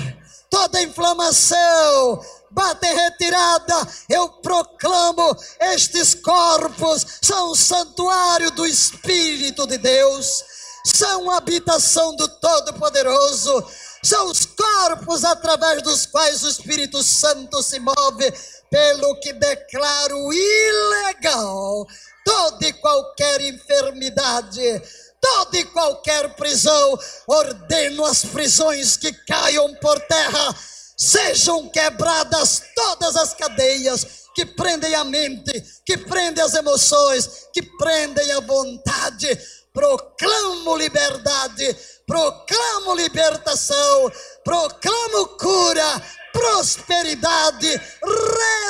[0.50, 2.20] toda inflamação,
[2.50, 10.44] bate retirada, eu proclamo: estes corpos são o santuário do Espírito de Deus,
[10.84, 17.80] são a habitação do Todo-Poderoso são os corpos através dos quais o Espírito Santo se
[17.80, 18.32] move,
[18.70, 21.86] pelo que declaro ilegal
[22.24, 24.82] toda e qualquer enfermidade,
[25.20, 30.56] toda e qualquer prisão, ordeno as prisões que caiam por terra,
[30.96, 38.32] sejam quebradas todas as cadeias que prendem a mente, que prendem as emoções, que prendem
[38.32, 39.28] a vontade.
[39.76, 44.10] Proclamo liberdade proclamo libertação,
[44.44, 46.02] proclamo cura,
[46.32, 47.80] prosperidade,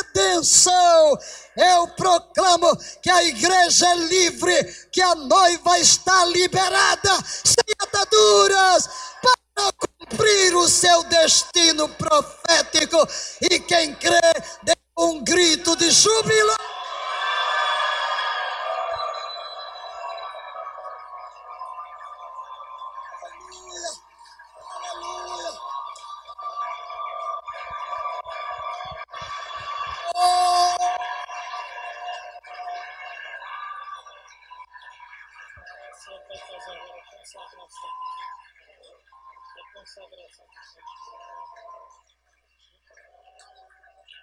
[0.09, 1.19] redenção.
[1.57, 8.89] Eu proclamo que a igreja é livre, que a noiva está liberada, sem ataduras,
[9.21, 13.07] para cumprir o seu destino profético.
[13.43, 14.33] E quem crê,
[14.63, 16.57] dê um grito de júbilo.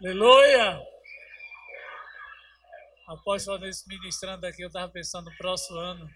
[0.03, 0.81] Aleluia!
[3.07, 6.09] Após fazer isso ministrando aqui, eu estava pensando no próximo ano,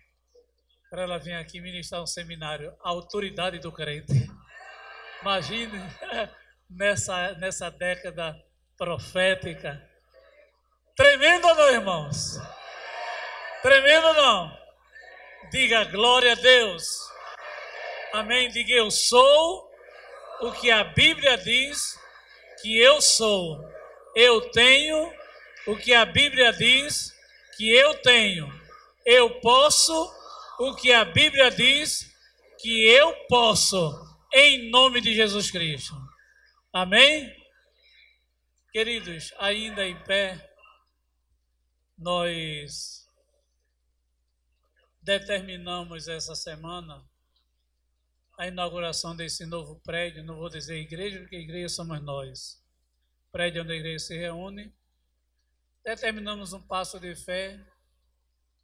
[0.89, 4.29] para ela vir aqui ministrar um seminário, Autoridade do Crente.
[5.21, 5.71] Imagine
[6.69, 8.38] nessa, nessa década
[8.75, 9.81] profética.
[10.93, 12.38] Tremendo ou não, irmãos?
[13.61, 14.57] Tremendo não?
[15.49, 16.85] Diga glória a Deus.
[18.11, 18.49] Amém.
[18.49, 19.71] Diga eu sou
[20.41, 21.97] o que a Bíblia diz
[22.61, 23.76] que eu sou
[24.18, 25.13] eu tenho
[25.68, 27.13] o que a Bíblia diz
[27.55, 28.51] que eu tenho.
[29.05, 29.93] Eu posso
[30.59, 32.11] o que a Bíblia diz
[32.59, 33.78] que eu posso,
[34.34, 35.93] em nome de Jesus Cristo.
[36.74, 37.32] Amém?
[38.72, 40.51] Queridos, ainda em pé,
[41.95, 43.07] nós
[44.99, 47.07] determinamos essa semana
[48.36, 50.24] a inauguração desse novo prédio.
[50.24, 52.65] Não vou dizer igreja, porque igreja somos nós
[53.38, 54.73] prédio onde a igreja se reúne.
[55.83, 57.63] Determinamos um passo de fé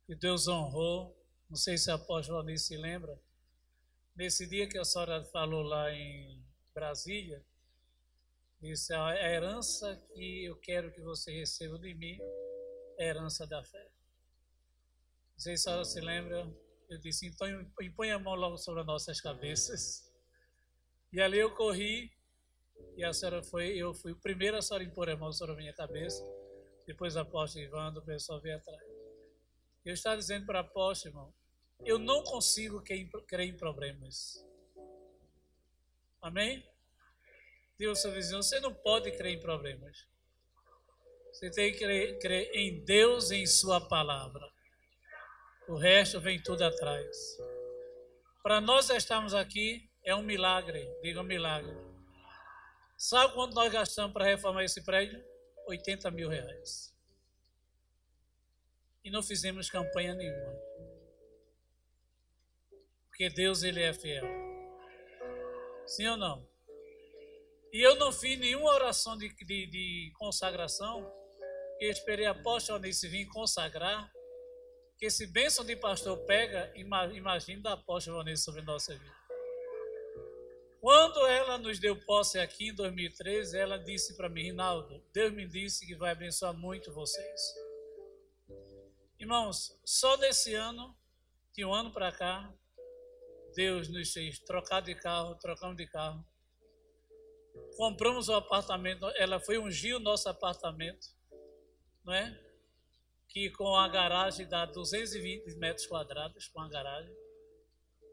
[0.07, 1.15] que Deus honrou.
[1.47, 3.15] Não sei se a apóstolo Anice se lembra.
[4.15, 6.43] Nesse dia que a senhora falou lá em
[6.73, 7.45] Brasília,
[8.59, 12.17] disse a herança que eu quero que você receba de mim
[12.97, 13.91] é a herança da fé.
[15.33, 16.51] Não sei se a senhora se lembra.
[16.89, 17.47] Eu disse, então
[17.79, 20.11] impõe a mão logo sobre as nossas cabeças.
[21.11, 22.11] E ali eu corri
[22.95, 25.57] e a senhora foi, eu fui o primeiro a senhora impor a mão sobre a
[25.57, 26.23] minha cabeça.
[26.85, 28.83] Depois a apóstolo Ivando, o pessoal veio atrás.
[29.85, 31.33] Eu estava dizendo para a apóstolo, irmão,
[31.85, 34.45] eu não consigo crer em problemas.
[36.21, 36.65] Amém?
[37.77, 40.07] Diga ao seu vizinho, você não pode crer em problemas.
[41.31, 44.47] Você tem que crer, crer em Deus e em Sua palavra.
[45.67, 47.37] O resto vem tudo atrás.
[48.43, 50.87] Para nós estarmos aqui, é um milagre.
[51.01, 51.75] Diga um milagre.
[53.03, 55.21] Sabe quanto nós gastamos para reformar esse prédio?
[55.67, 56.95] 80 mil reais.
[59.03, 60.53] E não fizemos campanha nenhuma.
[63.09, 64.23] Porque Deus ele é fiel.
[65.85, 66.47] Sim ou não?
[67.73, 71.05] E eu não fiz nenhuma oração de, de, de consagração,
[71.81, 74.09] eu esperei a apóstolo Onice vir consagrar,
[74.97, 79.22] que esse bênção de pastor pega, imagine da apóstolo Onice sobre nossa vida.
[80.83, 85.47] Quando ela nos deu posse aqui em 2013, ela disse para mim, Rinaldo, Deus me
[85.47, 87.41] disse que vai abençoar muito vocês.
[89.17, 90.93] Irmãos, só desse ano,
[91.53, 92.53] de um ano para cá,
[93.55, 96.21] Deus nos fez trocar de carro, trocamos de carro.
[97.77, 101.07] Compramos o apartamento, ela foi ungir o nosso apartamento,
[102.03, 102.37] não é?
[103.29, 107.15] Que com a garagem dá 220 metros quadrados, com a garagem.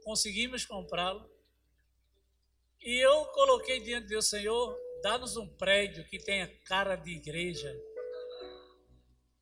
[0.04, 1.39] Conseguimos comprá-lo.
[2.82, 7.74] E eu coloquei diante de Deus, Senhor, dá-nos um prédio que tenha cara de igreja.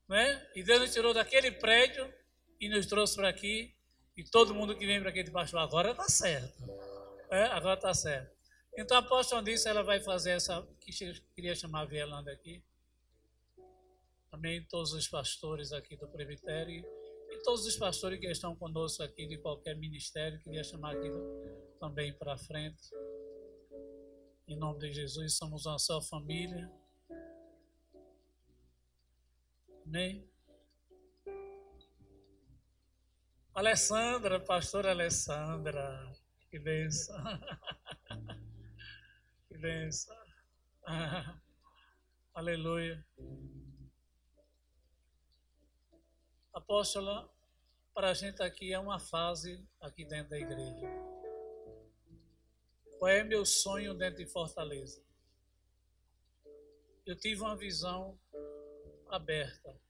[0.09, 0.51] Não é?
[0.57, 2.13] E Deus nos tirou daquele prédio
[2.61, 3.75] e nos trouxe para aqui.
[4.17, 6.63] E todo mundo que vem para aqui debaixo agora está certo.
[7.31, 8.37] É, agora está certo.
[8.77, 10.93] Então a apóstola disse, ela vai fazer essa, que
[11.35, 12.63] queria chamar a Vielanda aqui.
[14.31, 16.85] Também todos os pastores aqui do presbitério
[17.31, 21.09] e todos os pastores que estão conosco aqui de qualquer ministério, queria chamar aqui
[21.79, 22.91] também para frente.
[24.49, 26.73] Em nome de Jesus, somos uma só família.
[29.85, 30.27] Amém?
[33.55, 36.11] Alessandra, pastora Alessandra,
[36.51, 37.15] que bênção.
[39.49, 40.17] Que bênção.
[42.33, 43.05] aleluia.
[46.55, 47.31] Apóstola,
[47.93, 51.18] para a gente aqui é uma fase aqui dentro da igreja.
[52.99, 55.01] Qual é meu sonho dentro de Fortaleza?
[57.07, 58.19] Eu tive uma visão
[59.09, 59.81] aberta.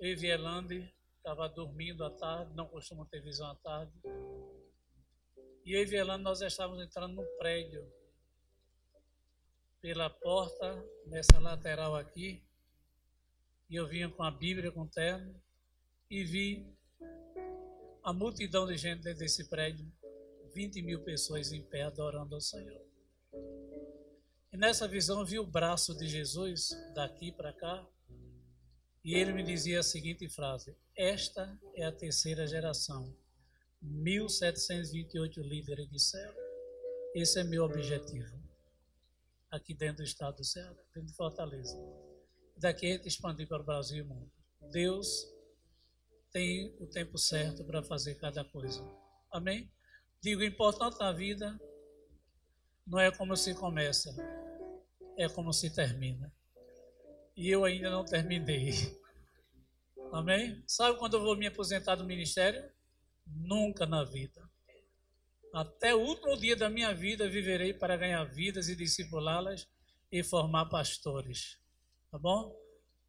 [0.00, 3.92] Eu e Vielande estava dormindo à tarde, não costumo ter visão à tarde.
[5.64, 7.88] E eu e Vielando, nós estávamos entrando no prédio.
[9.80, 12.44] Pela porta, nessa lateral aqui.
[13.70, 15.40] E eu vinha com a Bíblia, com o terno.
[16.10, 16.76] E vi
[18.02, 19.86] a multidão de gente dentro desse prédio.
[20.56, 22.80] 20 mil pessoas em pé adorando ao Senhor.
[24.50, 27.86] E nessa visão eu vi o braço de Jesus daqui para cá.
[29.04, 33.14] E ele me dizia a seguinte frase: Esta é a terceira geração
[33.84, 36.34] 1.728 líderes de céu.
[37.14, 38.42] Esse é meu objetivo.
[39.50, 41.76] Aqui dentro do estado do Ceará, dentro de Fortaleza.
[42.56, 44.32] Daqui a gente expandir para o Brasil e o mundo.
[44.72, 45.06] Deus
[46.32, 48.82] tem o tempo certo para fazer cada coisa.
[49.30, 49.70] Amém?
[50.26, 51.56] Digo, importante na vida
[52.84, 54.12] não é como se começa,
[55.16, 56.34] é como se termina.
[57.36, 58.72] E eu ainda não terminei.
[60.12, 60.64] Amém?
[60.66, 62.68] Sabe quando eu vou me aposentar do ministério?
[63.24, 64.42] Nunca na vida.
[65.54, 69.68] Até o último dia da minha vida viverei para ganhar vidas e discipulá-las
[70.10, 71.56] e formar pastores.
[72.10, 72.52] Tá bom?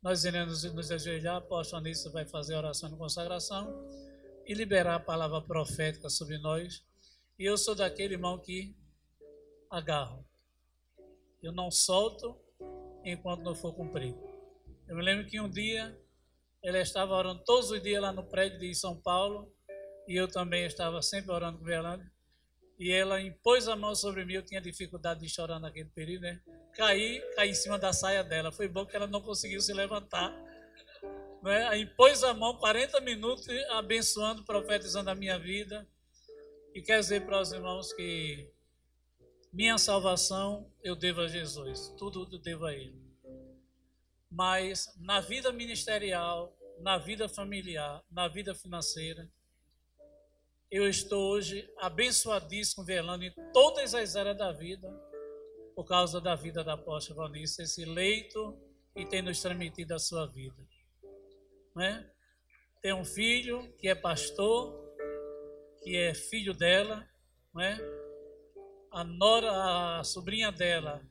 [0.03, 3.89] Nós iremos nos ajoelhar, a apóstolo Anísio vai fazer oração de consagração
[4.45, 6.86] e liberar a palavra profética sobre nós.
[7.40, 8.76] E eu sou daquele irmão que
[9.70, 10.26] agarro.
[11.42, 12.36] Eu não solto
[13.06, 14.20] enquanto não for cumprido.
[14.88, 15.96] Eu me lembro que um dia
[16.64, 19.54] ele estava orando todos os dias lá no prédio de São Paulo
[20.08, 22.00] e eu também estava sempre orando com ela.
[22.80, 26.42] E ela impôs a mão sobre mim, eu tinha dificuldade de chorar naquele período, né?
[26.74, 28.52] Caí, caí em cima da saia dela.
[28.52, 30.32] Foi bom que ela não conseguiu se levantar.
[31.44, 31.78] Né?
[31.80, 35.88] Impôs a mão 40 minutos, abençoando, profetizando a minha vida.
[36.78, 38.53] E quer dizer para os irmãos que
[39.51, 43.01] minha salvação eu devo a Jesus, tudo eu devo a Ele.
[44.30, 49.28] Mas na vida ministerial, na vida familiar, na vida financeira,
[50.69, 54.88] eu estou hoje abençoadíssimo, velando em todas as áreas da vida,
[55.75, 58.55] por causa da vida da apóstola Valnice, esse leito
[58.95, 60.63] e tem nos transmitido a sua vida.
[61.75, 62.07] Não é?
[62.84, 64.87] Tem um filho que é pastor,
[65.88, 67.08] que é filho dela,
[67.54, 67.78] não é?
[68.92, 71.02] A nora, a sobrinha dela,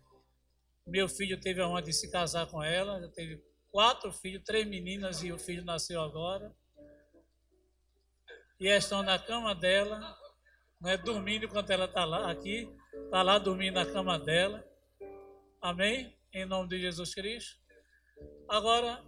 [0.87, 4.67] meu filho teve a honra de se casar com ela, já teve quatro filhos, três
[4.67, 6.55] meninas e o filho nasceu agora
[8.61, 10.15] e estão na cama dela,
[10.79, 12.69] né, dormindo enquanto ela está lá, aqui,
[13.07, 14.63] está lá dormindo na cama dela.
[15.63, 16.15] Amém?
[16.35, 17.59] Em nome de Jesus Cristo.
[18.47, 19.03] Agora,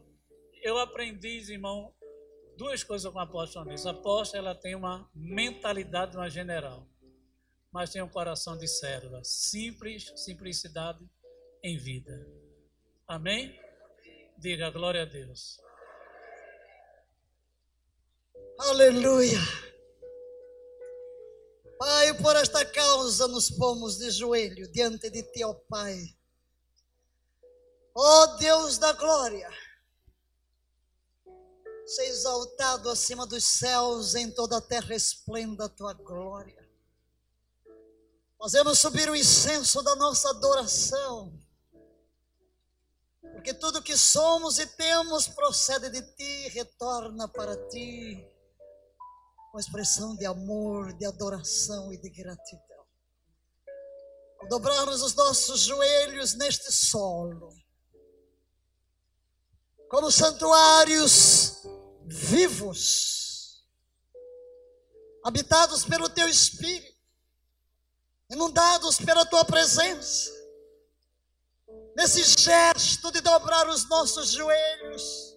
[0.62, 1.94] eu aprendi, irmão,
[2.58, 3.88] duas coisas com a apóstola nisso.
[3.88, 6.84] A apóstola, ela tem uma mentalidade de uma general,
[7.72, 9.22] mas tem um coração de serva.
[9.22, 11.08] Simples, simplicidade
[11.62, 12.26] em vida.
[13.06, 13.58] Amém?
[14.36, 15.60] Diga glória a Deus.
[18.58, 19.38] Aleluia.
[22.20, 25.96] por esta causa nos pomos de joelho diante de Ti, ó Pai.
[27.94, 29.48] Ó Deus da glória,
[31.88, 36.68] seja exaltado acima dos céus, em toda a terra esplenda a Tua glória.
[38.38, 41.32] Fazemos subir o incenso da nossa adoração,
[43.32, 48.22] porque tudo que somos e temos procede de Ti, retorna para Ti
[49.50, 52.86] uma expressão de amor, de adoração e de gratidão.
[54.40, 57.56] Ao dobrarmos os nossos joelhos neste solo,
[59.88, 61.62] como santuários
[62.08, 63.62] vivos,
[65.22, 66.96] habitados pelo Teu Espírito,
[68.30, 70.30] inundados pela Tua presença,
[71.94, 75.36] nesse gesto de dobrar os nossos joelhos,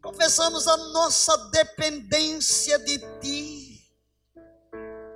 [0.00, 3.92] confessamos a nossa dependência de Ti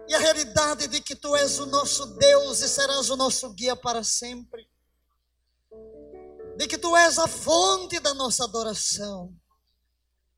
[0.09, 3.77] e a realidade de que Tu és o nosso Deus e serás o nosso guia
[3.77, 4.69] para sempre,
[6.57, 9.40] de que Tu és a fonte da nossa adoração.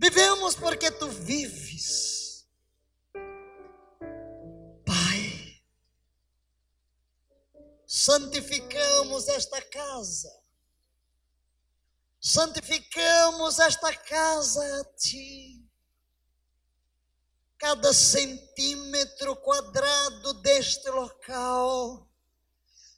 [0.03, 2.45] Vivemos porque Tu vives.
[4.85, 5.63] Pai,
[7.87, 10.43] santificamos esta casa
[12.23, 15.69] santificamos esta casa a Ti.
[17.59, 22.09] Cada centímetro quadrado deste local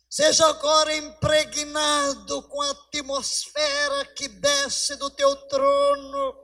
[0.08, 6.43] seja agora impregnado com a atmosfera que desce do Teu trono,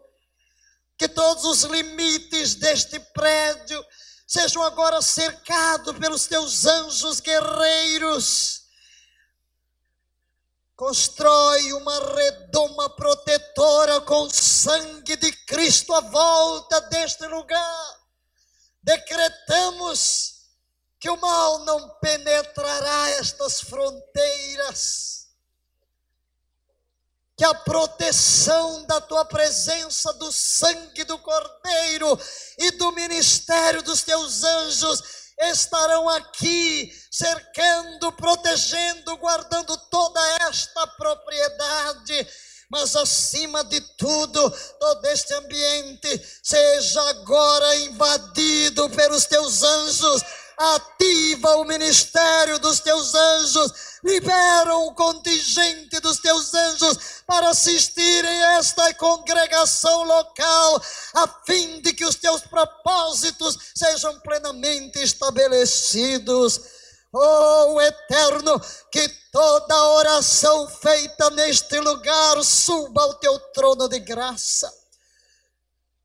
[1.01, 3.83] que todos os limites deste prédio
[4.27, 8.61] sejam agora cercados pelos Teus anjos guerreiros
[10.77, 18.01] Constrói uma redoma protetora com sangue de Cristo à volta deste lugar.
[18.83, 20.49] Decretamos
[20.99, 25.20] que o mal não penetrará estas fronteiras.
[27.41, 32.21] Que a proteção da tua presença, do sangue do Cordeiro
[32.59, 35.03] e do ministério dos teus anjos
[35.39, 40.21] estarão aqui, cercando, protegendo, guardando toda
[40.51, 42.29] esta propriedade.
[42.69, 50.23] Mas acima de tudo, todo este ambiente seja agora invadido pelos teus anjos.
[50.63, 53.73] Ativa o ministério dos teus anjos,
[54.05, 60.83] libera o contingente dos teus anjos para assistirem a esta congregação local,
[61.15, 66.61] a fim de que os teus propósitos sejam plenamente estabelecidos.
[67.11, 68.61] Oh Eterno,
[68.93, 74.80] que toda oração feita neste lugar suba ao teu trono de graça.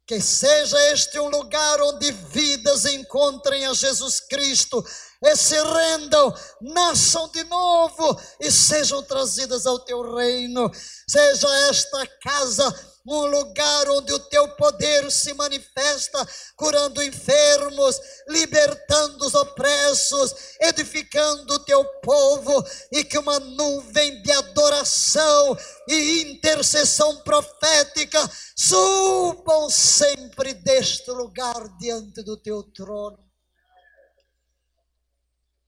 [0.07, 4.85] Que seja este um lugar onde vidas encontrem a Jesus Cristo
[5.23, 10.71] e se rendam, nasçam de novo e sejam trazidas ao teu reino.
[11.07, 19.35] Seja esta casa um lugar onde o teu poder se manifesta, curando enfermos, libertando os
[19.35, 25.55] opressos, edificando o teu povo, e que uma nuvem de adoração
[25.87, 28.19] e intercessão profética
[28.57, 33.23] subam sempre deste lugar diante do teu trono.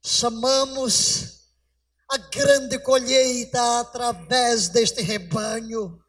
[0.04, 1.38] Chamamos
[2.10, 6.02] a grande colheita através deste rebanho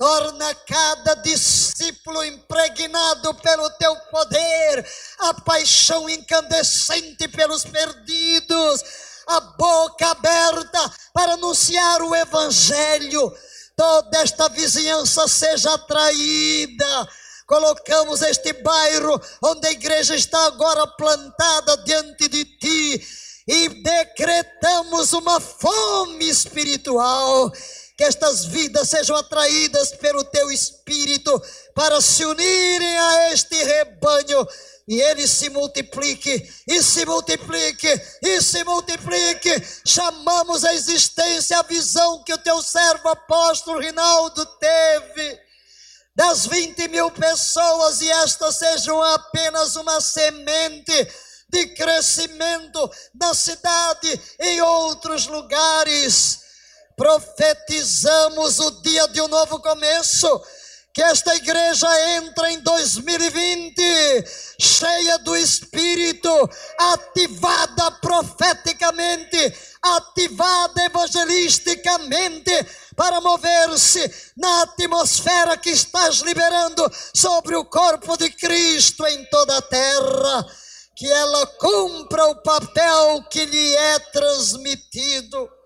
[0.00, 8.82] Torna cada discípulo impregnado pelo teu poder, a paixão incandescente pelos perdidos,
[9.26, 13.30] a boca aberta para anunciar o Evangelho.
[13.76, 17.08] Toda esta vizinhança seja atraída.
[17.46, 23.06] Colocamos este bairro onde a igreja está agora plantada diante de ti
[23.46, 27.52] e decretamos uma fome espiritual
[28.00, 31.30] que estas vidas sejam atraídas pelo teu espírito
[31.74, 34.48] para se unirem a este rebanho
[34.88, 37.88] e ele se multiplique, e se multiplique,
[38.22, 39.52] e se multiplique.
[39.86, 45.38] Chamamos a existência a visão que o teu servo apóstolo Rinaldo teve
[46.16, 51.06] das 20 mil pessoas, e estas sejam apenas uma semente
[51.50, 56.48] de crescimento na cidade em outros lugares
[57.00, 60.28] profetizamos o dia de um novo começo.
[60.92, 63.80] Que esta igreja entra em 2020
[64.60, 66.28] cheia do Espírito,
[66.78, 78.28] ativada profeticamente, ativada evangelisticamente, para mover-se na atmosfera que estás liberando sobre o corpo de
[78.30, 80.46] Cristo em toda a terra
[80.94, 85.59] que ela cumpra o papel que lhe é transmitido.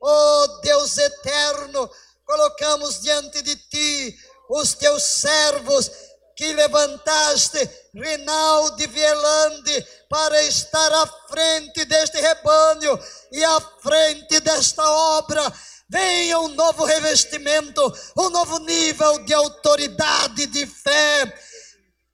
[0.00, 1.90] Oh Deus eterno,
[2.24, 5.90] colocamos diante de ti os teus servos
[6.34, 12.98] que levantaste, Rinaldi Vielande, para estar à frente deste rebanho
[13.30, 15.52] e à frente desta obra.
[15.86, 17.82] Venha um novo revestimento,
[18.16, 21.30] um novo nível de autoridade, de fé.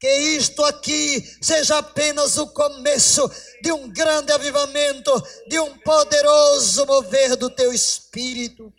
[0.06, 3.28] Que isto aqui seja apenas o começo
[3.60, 5.10] de um grande avivamento,
[5.48, 8.72] de um poderoso mover do teu espírito.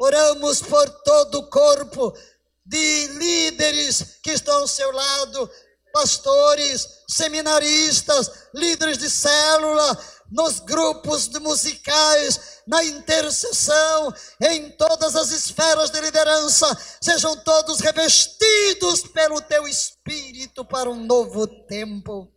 [0.00, 2.16] Oramos por todo o corpo
[2.64, 5.50] de líderes que estão ao seu lado,
[5.92, 16.00] pastores, seminaristas, líderes de célula, nos grupos musicais, na intercessão, em todas as esferas de
[16.00, 16.66] liderança,
[17.00, 22.32] sejam todos revestidos pelo teu espírito para um novo tempo.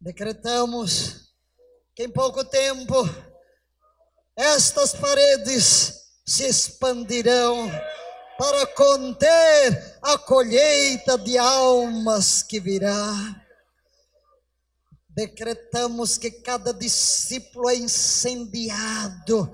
[0.00, 1.32] Decretamos
[1.92, 2.94] que em pouco tempo
[4.36, 5.92] estas paredes
[6.24, 7.68] se expandirão
[8.38, 13.39] para conter a colheita de almas que virá.
[15.14, 19.50] Decretamos que cada discípulo é incendiado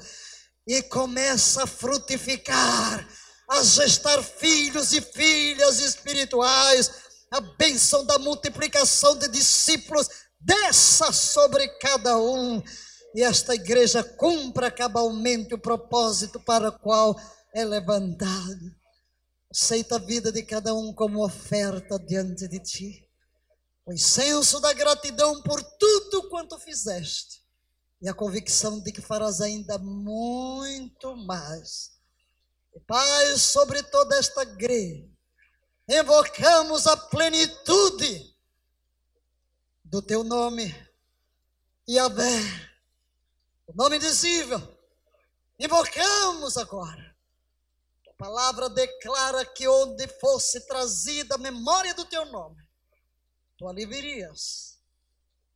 [0.67, 3.09] e começa a frutificar,
[3.49, 6.91] a gestar filhos e filhas espirituais.
[7.31, 10.09] A bênção da multiplicação de discípulos
[10.41, 12.63] desça sobre cada um
[13.15, 17.19] e esta igreja cumpra cabalmente o propósito para o qual
[17.55, 18.77] é levantado.
[19.51, 23.06] Aceita a vida de cada um como oferta diante de ti.
[23.87, 27.43] O incenso da gratidão por tudo quanto fizeste.
[28.03, 31.93] E a convicção de que farás ainda muito mais.
[32.75, 35.09] E, Pai, sobre toda esta igreja,
[35.89, 38.37] invocamos a plenitude
[39.85, 40.75] do teu nome,
[41.89, 42.41] Yahvé,
[43.67, 44.61] o nome indizível.
[45.59, 47.17] Invocamos agora
[48.17, 52.66] palavra declara que onde fosse trazida a memória do teu nome,
[53.57, 54.79] tu ali virias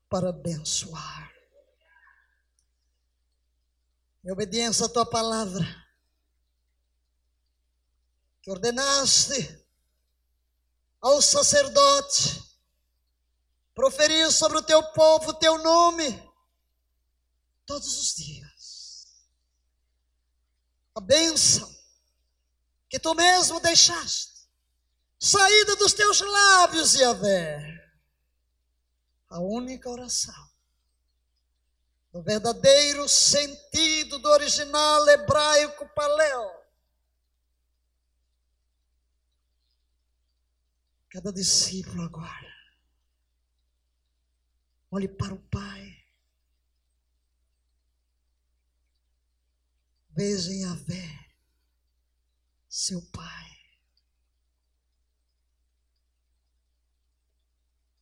[0.09, 1.33] para abençoar.
[4.25, 5.65] Em obediência à tua palavra,
[8.43, 9.65] que ordenaste
[11.01, 12.43] ao sacerdote
[13.75, 16.31] proferir sobre o teu povo o teu nome
[17.65, 19.07] todos os dias.
[20.95, 21.71] A bênção
[22.89, 24.49] que tu mesmo deixaste,
[25.19, 27.80] saída dos teus lábios, Yahvé.
[29.31, 30.51] A única oração,
[32.13, 36.61] do verdadeiro sentido do original hebraico paleo.
[41.09, 42.55] Cada discípulo agora,
[44.91, 46.05] olhe para o Pai.
[50.11, 51.31] Veja em Yahvé
[52.69, 53.60] seu Pai.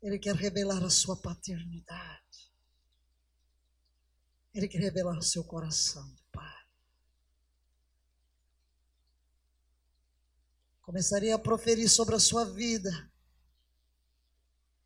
[0.09, 2.51] Ele quer revelar a sua paternidade.
[4.55, 6.67] Ele quer revelar o seu coração, Pai.
[10.81, 12.91] Começaria a proferir sobre a sua vida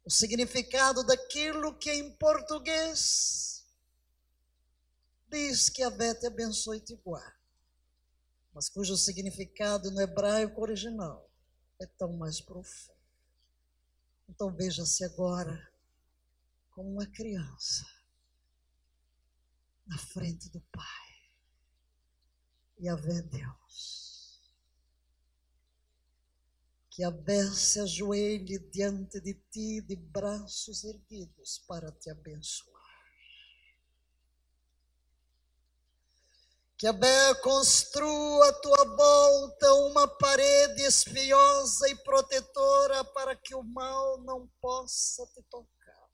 [0.04, 3.64] o significado daquilo que em português
[5.28, 7.40] diz que a Bé te abençoe te guarde
[8.52, 11.30] mas cujo significado no hebraico original
[11.80, 13.01] é tão mais profundo.
[14.28, 15.70] Então veja-se agora
[16.70, 17.86] como uma criança
[19.86, 21.12] na frente do Pai.
[22.78, 24.40] E a ver Deus.
[26.90, 32.71] Que a Vé se ajoelhe diante de ti de braços erguidos para te abençoar.
[36.82, 43.62] Que a Bé construa à tua volta uma parede espinhosa e protetora para que o
[43.62, 46.10] mal não possa te tocar.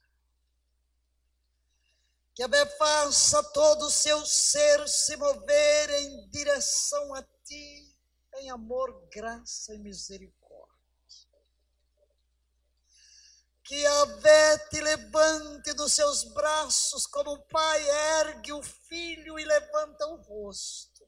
[2.34, 7.96] Que a Bé faça todo o seu ser se mover em direção a ti,
[8.36, 10.37] em amor, graça e misericórdia
[13.68, 17.86] que a Vé te levante dos seus braços, como o pai
[18.22, 21.06] ergue o filho e levanta o rosto.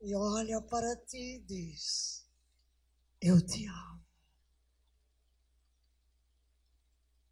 [0.00, 2.26] E olha para ti e diz:
[3.20, 4.02] Eu te amo.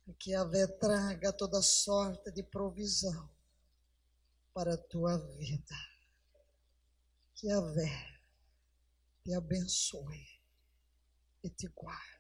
[0.06, 3.30] E que a Vé traga toda sorte de provisão
[4.52, 5.76] para a tua vida.
[7.34, 8.20] Que a Vé
[9.24, 10.42] te abençoe
[11.42, 12.17] e te guarde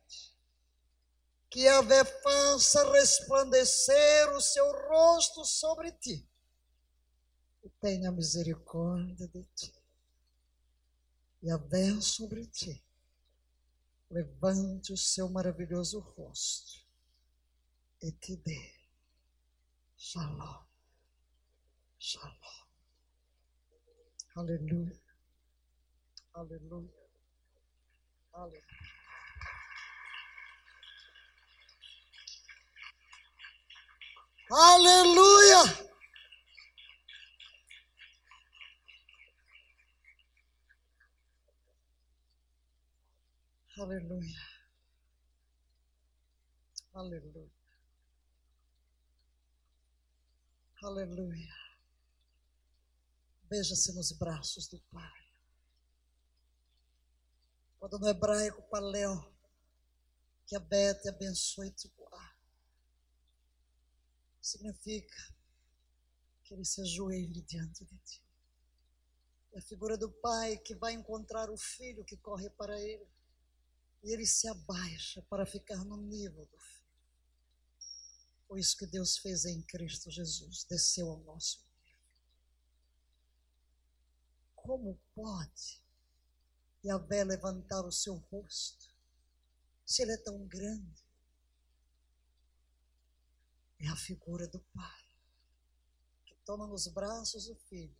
[1.50, 6.28] que a Vé faça resplandecer o seu rosto sobre ti
[7.64, 9.74] e tenha misericórdia de ti.
[11.42, 12.82] E a Vé sobre ti
[14.10, 16.86] levante o seu maravilhoso rosto
[18.00, 18.78] e te dê
[19.96, 20.64] shalom,
[21.98, 22.68] shalom.
[24.36, 25.00] Aleluia,
[26.32, 27.10] aleluia,
[28.32, 28.97] aleluia.
[34.50, 35.88] Aleluia!
[43.78, 44.40] Aleluia.
[46.94, 47.50] Aleluia.
[50.82, 51.54] Aleluia.
[53.44, 55.28] Beija-se nos braços do Pai.
[57.78, 59.30] Quando no hebraico paleo,
[60.46, 61.97] que a Bete abençoe te guarde
[64.48, 65.16] significa
[66.44, 68.22] que ele se ajoelhe diante de ti.
[69.52, 73.06] É a figura do pai que vai encontrar o filho que corre para ele.
[74.02, 76.78] E ele se abaixa para ficar no nível do filho.
[78.46, 82.00] Foi isso que Deus fez em Cristo Jesus, desceu ao nosso nível.
[84.54, 85.82] Como pode
[86.84, 88.88] Yahvé levantar o seu rosto
[89.84, 91.07] se ele é tão grande?
[93.78, 95.04] É a figura do Pai,
[96.24, 97.96] que toma nos braços o Filho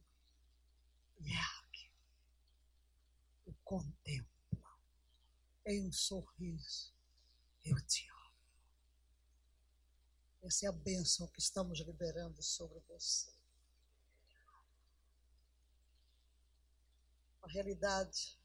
[1.18, 1.92] e ergue,
[3.46, 4.28] o contempla
[5.66, 6.94] em um sorriso.
[7.64, 8.18] Eu te amo.
[10.42, 13.30] Essa é a bênção que estamos liberando sobre você.
[17.42, 18.37] A realidade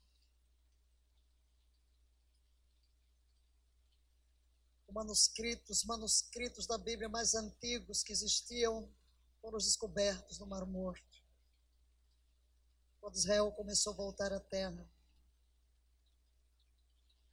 [4.94, 8.88] manuscritos, manuscritos da Bíblia mais antigos que existiam
[9.42, 11.24] foram descobertos no Mar Morto.
[13.02, 14.88] Quando Israel começou a voltar à terra.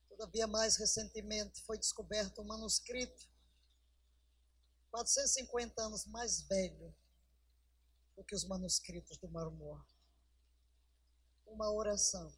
[0.08, 3.28] Todavia, mais recentemente foi descoberto um manuscrito
[4.90, 6.94] 450 anos mais velho
[8.16, 9.94] do que os manuscritos do Mar Morto.
[11.46, 12.34] Uma oração.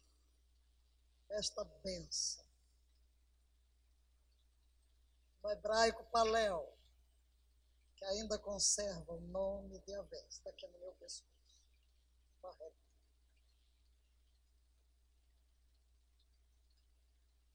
[1.29, 2.42] Esta benção
[5.43, 6.73] no hebraico paléu,
[7.97, 10.25] que ainda conserva o nome de Avé.
[10.29, 11.33] Está aqui no meu pescoço.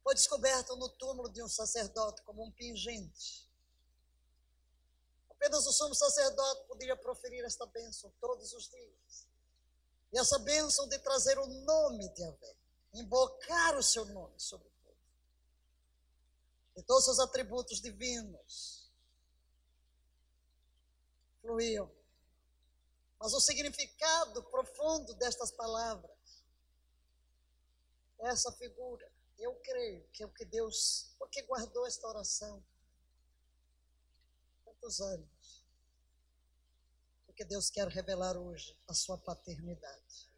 [0.03, 3.49] Foi descoberto no túmulo de um sacerdote como um pingente.
[5.30, 9.28] Apenas o sumo sacerdote poderia proferir esta bênção todos os dias.
[10.12, 12.57] E essa bênção de trazer o nome de Avé,
[12.95, 14.70] invocar o seu nome sobre
[16.79, 18.89] e todos os atributos divinos
[21.41, 21.93] fluíam.
[23.18, 26.45] Mas o significado profundo destas palavras,
[28.20, 32.64] essa figura, eu creio que é o que Deus, porque guardou esta oração
[34.64, 35.66] tantos anos,
[37.26, 40.31] porque Deus quer revelar hoje a sua paternidade.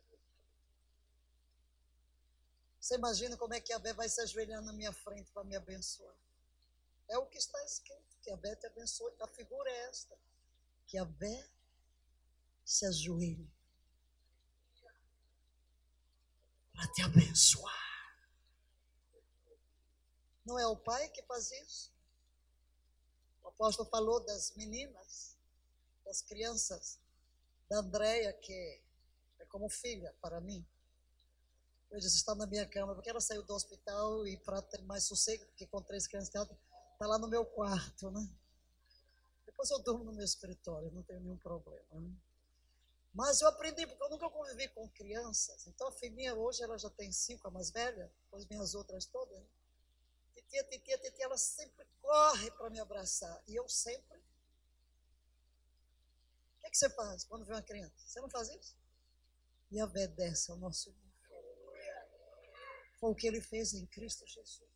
[2.81, 5.55] Você imagina como é que a Bé vai se ajoelhar na minha frente para me
[5.55, 6.17] abençoar?
[7.11, 9.13] É o que está escrito, que a Bé te abençoe.
[9.21, 10.17] A figura é esta,
[10.87, 11.49] que a Bé
[12.65, 13.51] se ajoelhe
[16.73, 17.91] para te abençoar.
[20.47, 21.93] Não é o pai que faz isso?
[23.43, 25.37] O apóstolo falou das meninas,
[26.05, 26.99] das crianças,
[27.69, 28.83] da Andréia, que
[29.39, 30.67] é como filha para mim.
[31.93, 35.45] Disse, está na minha cama, porque ela saiu do hospital e para ter mais sossego,
[35.47, 36.31] porque com três crianças
[37.01, 38.29] Está lá no meu quarto, né?
[39.47, 41.99] Depois eu durmo no meu escritório, não tenho nenhum problema.
[41.99, 42.15] Né?
[43.15, 45.67] Mas eu aprendi, porque eu nunca convivi com crianças.
[45.67, 49.41] Então a filhinha hoje ela já tem cinco, a mais velha, depois minhas outras todas.
[49.41, 49.47] Né?
[50.35, 53.43] Titia, titia, titia, ela sempre corre para me abraçar.
[53.49, 54.19] E eu sempre.
[54.19, 54.21] O
[56.61, 57.95] que, é que você faz quando vê uma criança?
[57.97, 58.77] Você não faz isso?
[59.71, 60.95] E obedece ao nosso
[62.99, 64.70] Foi o que ele fez em Cristo Jesus.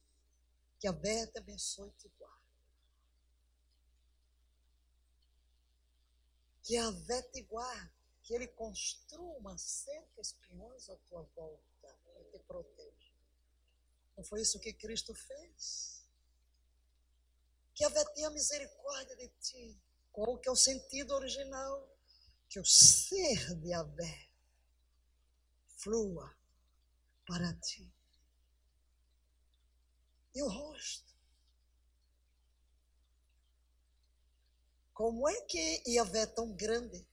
[0.85, 2.45] Que a Bé te abençoe e te guarde.
[6.63, 7.91] Que a Vé te guarde.
[8.23, 13.13] Que ele construa uma cerca espinhosa à tua volta e te proteja.
[14.15, 16.07] Não foi isso que Cristo fez?
[17.75, 19.83] Que a Vé tenha misericórdia de ti.
[20.13, 21.97] Qual que é o sentido original?
[22.47, 24.29] Que o ser de Avé
[25.79, 26.37] flua
[27.25, 27.91] para ti
[30.35, 31.15] e o rosto.
[34.93, 37.07] Como é que Iavé é tão grande?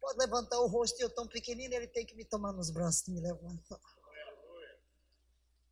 [0.00, 3.06] Pode levantar o rosto e eu tão pequenino, ele tem que me tomar nos braços
[3.08, 3.80] e me levantar.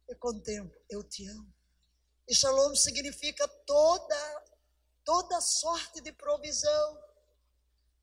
[0.07, 1.53] Eu contemplo, eu te amo.
[2.27, 4.45] E shalom significa toda,
[5.05, 7.03] toda sorte de provisão.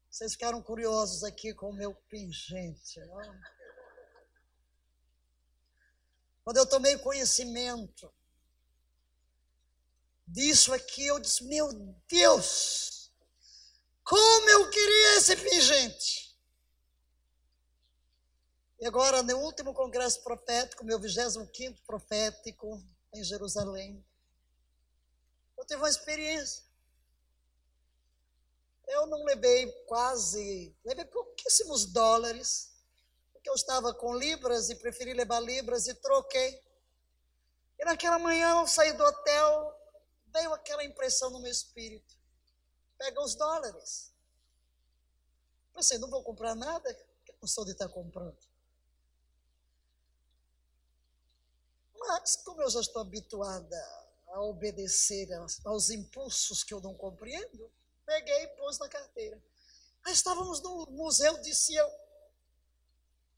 [0.10, 3.40] Vocês ficaram curiosos aqui com o meu pingente, não?
[6.44, 8.12] Quando eu tomei conhecimento
[10.28, 11.72] disso aqui, eu disse: Meu
[12.08, 13.12] Deus,
[14.04, 16.26] como eu queria esse pingente.
[18.80, 22.84] E agora, no último congresso profético, meu 25 profético,
[23.14, 24.06] em Jerusalém,
[25.58, 26.64] eu tive uma experiência.
[28.88, 32.72] Eu não levei quase, levei pouquíssimos dólares,
[33.34, 36.62] porque eu estava com libras e preferi levar libras e troquei.
[37.80, 39.75] E naquela manhã eu saí do hotel,
[40.36, 42.18] veio aquela impressão no meu espírito.
[42.98, 44.14] Pega os dólares.
[45.74, 46.98] Pensei, não vou comprar nada,
[47.41, 48.38] não sou de estar comprando.
[51.98, 53.78] Mas, como eu já estou habituada
[54.28, 55.28] a obedecer
[55.64, 57.72] aos impulsos que eu não compreendo,
[58.06, 59.41] peguei e pus na carteira.
[60.03, 61.90] Aí estávamos no Museu de Sião.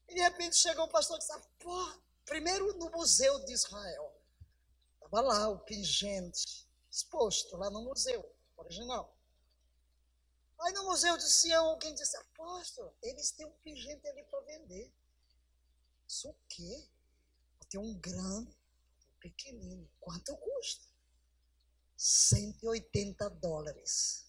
[0.08, 1.92] E de repente chegou o pastor e disse: ah, Pô,
[2.24, 4.14] primeiro no Museu de Israel.
[5.00, 8.24] Estava lá o pingente exposto, lá no museu
[8.56, 9.14] original.
[10.60, 14.92] Aí no Museu de Sião, alguém disse: Apóstolo, eles têm um pingente ali para vender.
[16.06, 16.88] Isso o quê?
[17.70, 19.88] Tem um grande, um pequenino.
[20.00, 20.86] Quanto custa?
[21.96, 24.26] 180 dólares.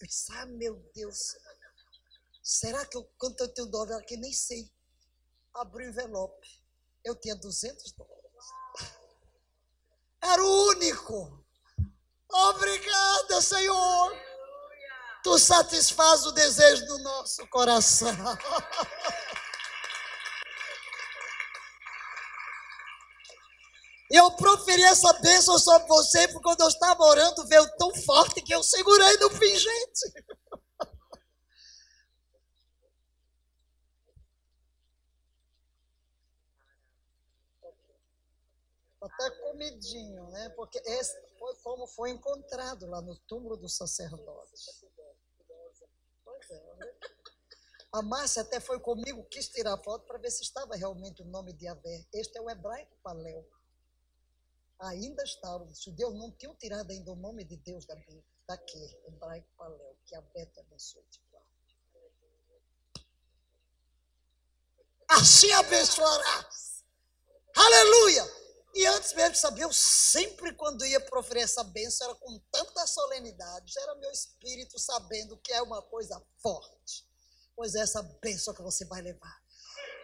[0.00, 1.36] Eu disse, ah, meu Deus,
[2.42, 4.16] será que eu, quanto eu tenho dólar aqui?
[4.16, 4.70] Nem sei.
[5.52, 6.64] Abri o envelope.
[7.04, 8.22] Eu tinha 200 dólares.
[10.22, 11.43] Era o único.
[12.34, 14.12] Obrigada, Senhor.
[15.22, 18.08] Tu satisfaz o desejo do nosso coração.
[24.10, 28.54] Eu proferi essa bênção sobre você, porque quando eu estava orando, veio tão forte que
[28.54, 30.12] eu segurei no pingente.
[39.04, 40.48] Até comidinho, né?
[40.50, 44.52] Porque esse foi como foi encontrado lá no túmulo do sacerdote.
[46.24, 46.74] Pois é.
[46.76, 46.94] Né?
[47.92, 51.52] A Márcia até foi comigo, quis tirar foto para ver se estava realmente o nome
[51.52, 52.06] de Avé.
[52.12, 53.46] Este é o hebraico Paléu
[54.80, 58.98] ainda estavam, os judeus não tinham tirado ainda o nome de Deus da Bíblia, daqui,
[59.06, 61.22] hebraico Paléu, que a Beta abençoe te
[65.08, 66.84] Assim abençoarás.
[67.54, 68.43] Aleluia!
[68.74, 72.84] E antes mesmo de saber, eu sempre, quando ia proferir essa bênção, era com tanta
[72.88, 77.06] solenidade, já era meu espírito sabendo que é uma coisa forte.
[77.54, 79.44] Pois é essa bênção que você vai levar.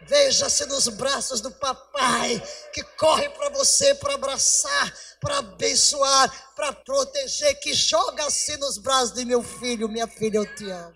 [0.02, 2.40] Veja-se nos braços do papai
[2.72, 9.24] que corre para você para abraçar, para abençoar, para proteger, que joga-se nos braços de
[9.24, 10.94] meu filho, minha filha, eu te amo.